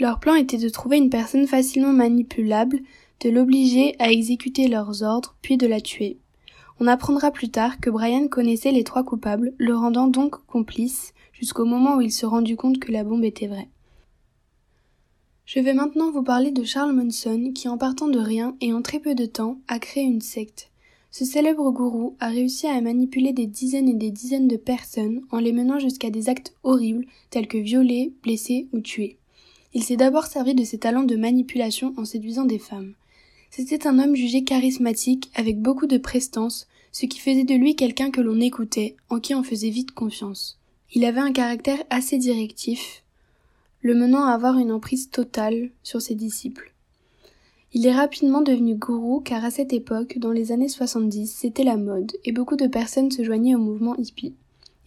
[0.00, 2.80] Leur plan était de trouver une personne facilement manipulable,
[3.20, 6.16] de l'obliger à exécuter leurs ordres, puis de la tuer.
[6.80, 11.66] On apprendra plus tard que Brian connaissait les trois coupables, le rendant donc complice, jusqu'au
[11.66, 13.68] moment où il se rendu compte que la bombe était vraie.
[15.44, 18.80] Je vais maintenant vous parler de Charles Manson, qui en partant de rien et en
[18.80, 20.70] très peu de temps a créé une secte.
[21.10, 25.40] Ce célèbre gourou a réussi à manipuler des dizaines et des dizaines de personnes en
[25.40, 29.19] les menant jusqu'à des actes horribles tels que violer, blesser ou tuer.
[29.72, 32.94] Il s'est d'abord servi de ses talents de manipulation en séduisant des femmes.
[33.50, 38.10] C'était un homme jugé charismatique, avec beaucoup de prestance, ce qui faisait de lui quelqu'un
[38.10, 40.58] que l'on écoutait, en qui on faisait vite confiance.
[40.92, 43.04] Il avait un caractère assez directif,
[43.80, 46.72] le menant à avoir une emprise totale sur ses disciples.
[47.72, 51.76] Il est rapidement devenu gourou car à cette époque, dans les années 70, c'était la
[51.76, 54.34] mode et beaucoup de personnes se joignaient au mouvement hippie.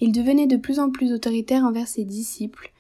[0.02, 2.74] Il devenait de plus en plus autoritaire envers ses disciples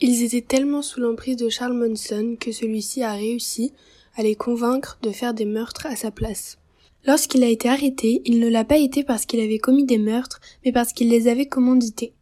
[0.00, 3.72] ils étaient tellement sous l'emprise de Charles Manson que celui-ci a réussi
[4.16, 6.58] à les convaincre de faire des meurtres à sa place.
[7.04, 10.40] Lorsqu'il a été arrêté, il ne l'a pas été parce qu'il avait commis des meurtres,
[10.64, 12.12] mais parce qu'il les avait commandités.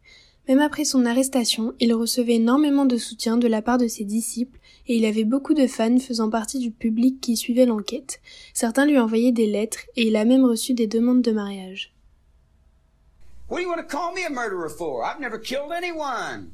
[0.47, 4.59] Même après son arrestation, il recevait énormément de soutien de la part de ses disciples
[4.87, 8.21] et il avait beaucoup de fans faisant partie du public qui suivait l'enquête.
[8.53, 11.93] Certains lui envoyaient des lettres et il a même reçu des demandes de mariage.
[13.49, 15.03] What do you want to call me a murderer for?
[15.03, 16.51] I've never killed anyone.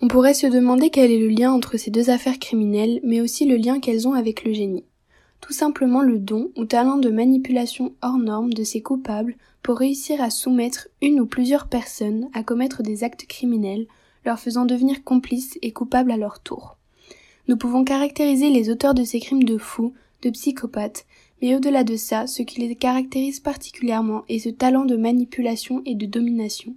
[0.00, 3.44] On pourrait se demander quel est le lien entre ces deux affaires criminelles, mais aussi
[3.44, 4.86] le lien qu'elles ont avec le génie.
[5.42, 10.22] Tout simplement le don ou talent de manipulation hors norme de ces coupables pour réussir
[10.22, 13.86] à soumettre une ou plusieurs personnes à commettre des actes criminels,
[14.24, 16.78] leur faisant devenir complices et coupables à leur tour.
[17.46, 19.92] Nous pouvons caractériser les auteurs de ces crimes de fous,
[20.22, 21.04] de psychopathes,
[21.40, 25.94] mais au-delà de ça, ce qui les caractérise particulièrement est ce talent de manipulation et
[25.94, 26.74] de domination.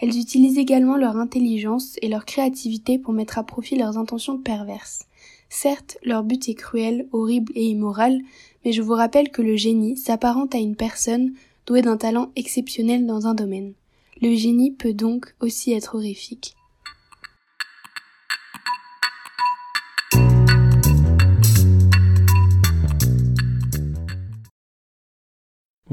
[0.00, 5.06] Elles utilisent également leur intelligence et leur créativité pour mettre à profit leurs intentions perverses.
[5.48, 8.20] Certes, leur but est cruel, horrible et immoral,
[8.64, 11.32] mais je vous rappelle que le génie s'apparente à une personne
[11.66, 13.72] douée d'un talent exceptionnel dans un domaine.
[14.20, 16.55] Le génie peut donc aussi être horrifique.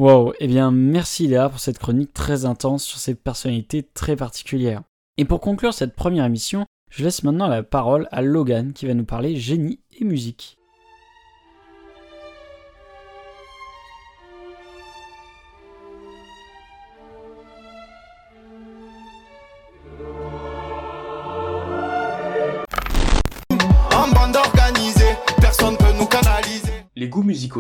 [0.04, 4.82] Wow, eh bien merci Léa pour cette chronique très intense sur ces personnalités très particulières.
[5.16, 8.96] Et pour conclure cette première émission, je laisse maintenant la parole à Logan qui va
[8.96, 10.58] nous parler génie et musique.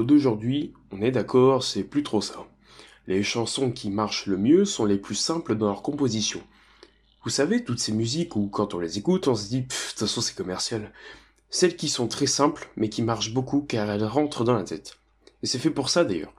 [0.04, 2.46] D'aujourd'hui, on est d'accord, c'est plus trop ça.
[3.08, 6.42] Les chansons qui marchent le mieux sont les plus simples dans leur composition.
[7.24, 10.00] Vous savez, toutes ces musiques où quand on les écoute, on se dit, de toute
[10.00, 10.92] façon c'est commercial.
[11.50, 14.98] Celles qui sont très simples, mais qui marchent beaucoup car elles rentrent dans la tête.
[15.42, 16.34] Et c'est fait pour ça d'ailleurs.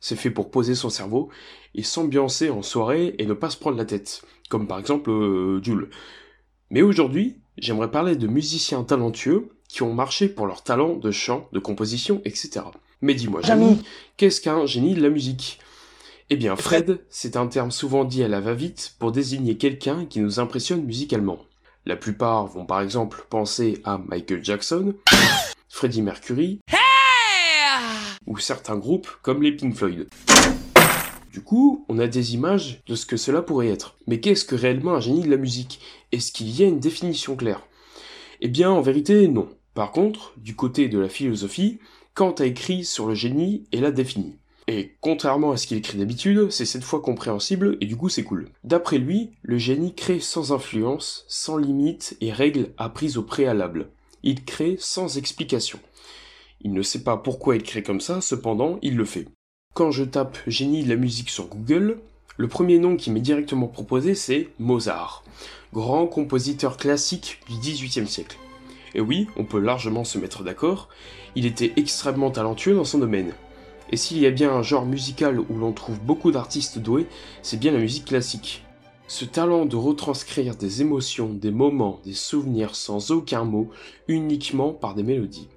[0.00, 1.30] C'est fait pour poser son cerveau
[1.74, 4.22] et s'ambiancer en soirée et ne pas se prendre la tête.
[4.48, 5.90] Comme par exemple euh, Jules.
[6.70, 11.48] Mais aujourd'hui, j'aimerais parler de musiciens talentueux qui ont marché pour leur talent de chant,
[11.52, 12.62] de composition, etc.
[13.00, 13.80] Mais dis-moi, Jamie,
[14.16, 15.60] qu'est-ce qu'un génie de la musique?
[16.30, 20.20] Eh bien, Fred, c'est un terme souvent dit à la va-vite pour désigner quelqu'un qui
[20.20, 21.38] nous impressionne musicalement.
[21.86, 24.94] La plupart vont par exemple penser à Michael Jackson,
[25.68, 26.60] Freddie Mercury,
[28.26, 30.06] ou certains groupes comme les Pink Floyd.
[31.32, 33.96] Du coup, on a des images de ce que cela pourrait être.
[34.06, 35.80] Mais qu'est-ce que réellement un génie de la musique?
[36.12, 37.62] Est-ce qu'il y a une définition claire?
[38.40, 39.48] Eh bien, en vérité, non.
[39.78, 41.78] Par contre, du côté de la philosophie,
[42.14, 44.34] Kant a écrit sur le génie et l'a défini.
[44.66, 48.24] Et contrairement à ce qu'il écrit d'habitude, c'est cette fois compréhensible et du coup c'est
[48.24, 48.48] cool.
[48.64, 53.90] D'après lui, le génie crée sans influence, sans limite et règles apprises au préalable.
[54.24, 55.78] Il crée sans explication.
[56.60, 59.28] Il ne sait pas pourquoi il crée comme ça, cependant il le fait.
[59.74, 62.00] Quand je tape génie de la musique sur Google,
[62.36, 65.22] le premier nom qui m'est directement proposé c'est Mozart,
[65.72, 68.38] grand compositeur classique du XVIIIe siècle.
[68.94, 70.88] Et oui, on peut largement se mettre d'accord,
[71.34, 73.32] il était extrêmement talentueux dans son domaine.
[73.90, 77.06] Et s'il y a bien un genre musical où l'on trouve beaucoup d'artistes doués,
[77.42, 78.64] c'est bien la musique classique.
[79.06, 83.70] Ce talent de retranscrire des émotions, des moments, des souvenirs sans aucun mot,
[84.06, 85.48] uniquement par des mélodies.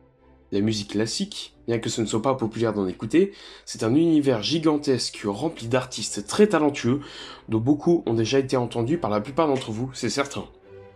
[0.53, 3.33] La musique classique, bien que ce ne soit pas populaire d'en écouter,
[3.65, 7.01] c'est un univers gigantesque rempli d'artistes très talentueux,
[7.49, 10.45] dont beaucoup ont déjà été entendus par la plupart d'entre vous, c'est certain.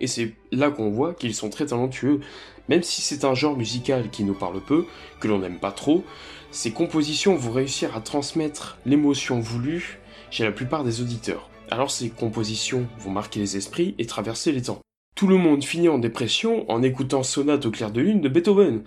[0.01, 2.19] Et c'est là qu'on voit qu'ils sont très talentueux.
[2.67, 4.85] Même si c'est un genre musical qui nous parle peu,
[5.19, 6.03] que l'on n'aime pas trop,
[6.51, 9.99] ces compositions vont réussir à transmettre l'émotion voulue
[10.31, 11.49] chez la plupart des auditeurs.
[11.69, 14.79] Alors ces compositions vont marquer les esprits et traverser les temps.
[15.15, 18.83] Tout le monde finit en dépression en écoutant Sonate au clair de lune de Beethoven,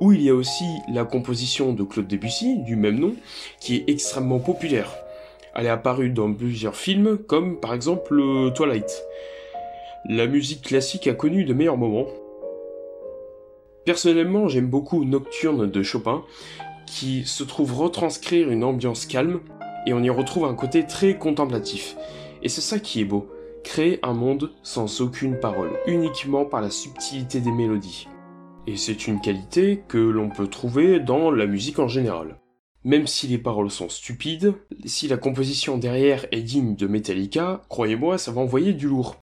[0.00, 3.14] où il y a aussi la composition de Claude Debussy, du même nom,
[3.60, 4.94] qui est extrêmement populaire.
[5.54, 8.22] Elle est apparue dans plusieurs films, comme par exemple
[8.54, 9.02] Twilight.
[10.04, 12.06] La musique classique a connu de meilleurs moments.
[13.84, 16.24] Personnellement, j'aime beaucoup Nocturne de Chopin,
[16.86, 19.40] qui se trouve retranscrire une ambiance calme,
[19.86, 21.96] et on y retrouve un côté très contemplatif.
[22.42, 23.28] Et c'est ça qui est beau,
[23.64, 28.06] créer un monde sans aucune parole, uniquement par la subtilité des mélodies.
[28.66, 32.38] Et c'est une qualité que l'on peut trouver dans la musique en général.
[32.84, 38.16] Même si les paroles sont stupides, si la composition derrière est digne de Metallica, croyez-moi,
[38.16, 39.16] ça va envoyer du lourd.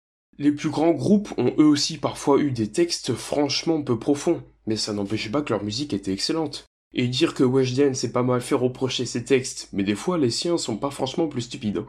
[0.43, 4.75] Les plus grands groupes ont eux aussi parfois eu des textes franchement peu profonds, mais
[4.75, 6.65] ça n'empêchait pas que leur musique était excellente.
[6.95, 10.33] Et dire que Weshden s'est pas mal fait reprocher ses textes, mais des fois les
[10.33, 11.79] siens sont pas franchement plus stupides.
[11.79, 11.87] Hein.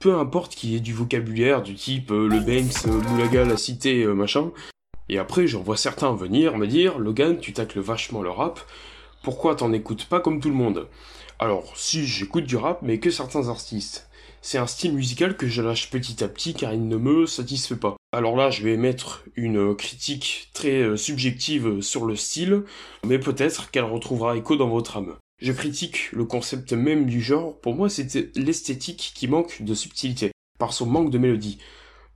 [0.00, 3.56] Peu importe qu'il y ait du vocabulaire du type euh, le Banks, euh, Moulaga, la
[3.56, 4.50] cité, euh, machin.
[5.08, 8.58] Et après j'en vois certains venir me dire Logan, tu tacles vachement le rap,
[9.22, 10.88] pourquoi t'en écoutes pas comme tout le monde?
[11.38, 14.09] Alors, si j'écoute du rap, mais que certains artistes.
[14.42, 17.76] C'est un style musical que je lâche petit à petit car il ne me satisfait
[17.76, 17.96] pas.
[18.12, 22.64] Alors là, je vais mettre une critique très euh, subjective sur le style,
[23.06, 25.16] mais peut-être qu'elle retrouvera écho dans votre âme.
[25.40, 30.32] Je critique le concept même du genre, pour moi c'est l'esthétique qui manque de subtilité,
[30.58, 31.58] par son manque de mélodie.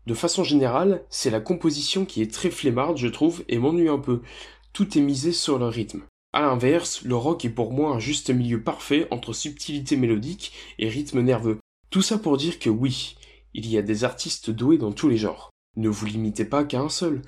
[0.06, 3.98] De façon générale, c'est la composition qui est très flemmarde, je trouve, et m'ennuie un
[3.98, 4.20] peu.
[4.74, 6.02] Tout est misé sur le rythme.
[6.34, 10.88] A l'inverse, le rock est pour moi un juste milieu parfait entre subtilité mélodique et
[10.88, 11.58] rythme nerveux.
[11.94, 13.14] Tout ça pour dire que oui,
[13.54, 15.50] il y a des artistes doués dans tous les genres.
[15.76, 17.22] Ne vous limitez pas qu'à un seul.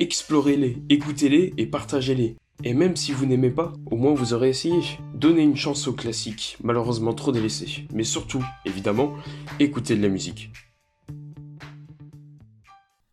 [0.00, 2.34] Explorez-les, écoutez-les et partagez-les.
[2.64, 4.80] Et même si vous n'aimez pas, au moins vous aurez essayé.
[5.14, 7.86] Donnez une chance aux classiques, malheureusement trop délaissés.
[7.94, 9.14] Mais surtout, évidemment,
[9.60, 10.50] écoutez de la musique.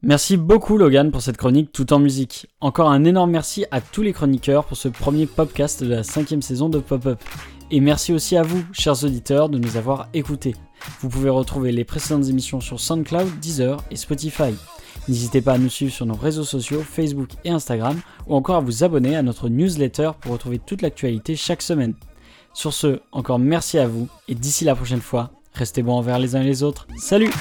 [0.02, 2.48] Merci beaucoup Logan pour cette chronique tout en musique.
[2.62, 6.42] Encore un énorme merci à tous les chroniqueurs pour ce premier podcast de la cinquième
[6.42, 7.20] saison de Pop-Up.
[7.72, 10.56] Et merci aussi à vous, chers auditeurs, de nous avoir écoutés.
[11.02, 14.54] Vous pouvez retrouver les précédentes émissions sur SoundCloud, Deezer et Spotify.
[15.08, 18.60] N'hésitez pas à nous suivre sur nos réseaux sociaux, Facebook et Instagram, ou encore à
[18.60, 21.96] vous abonner à notre newsletter pour retrouver toute l'actualité chaque semaine.
[22.54, 26.36] Sur ce, encore merci à vous, et d'ici la prochaine fois, restez bons envers les
[26.36, 26.88] uns et les autres.
[26.98, 27.32] Salut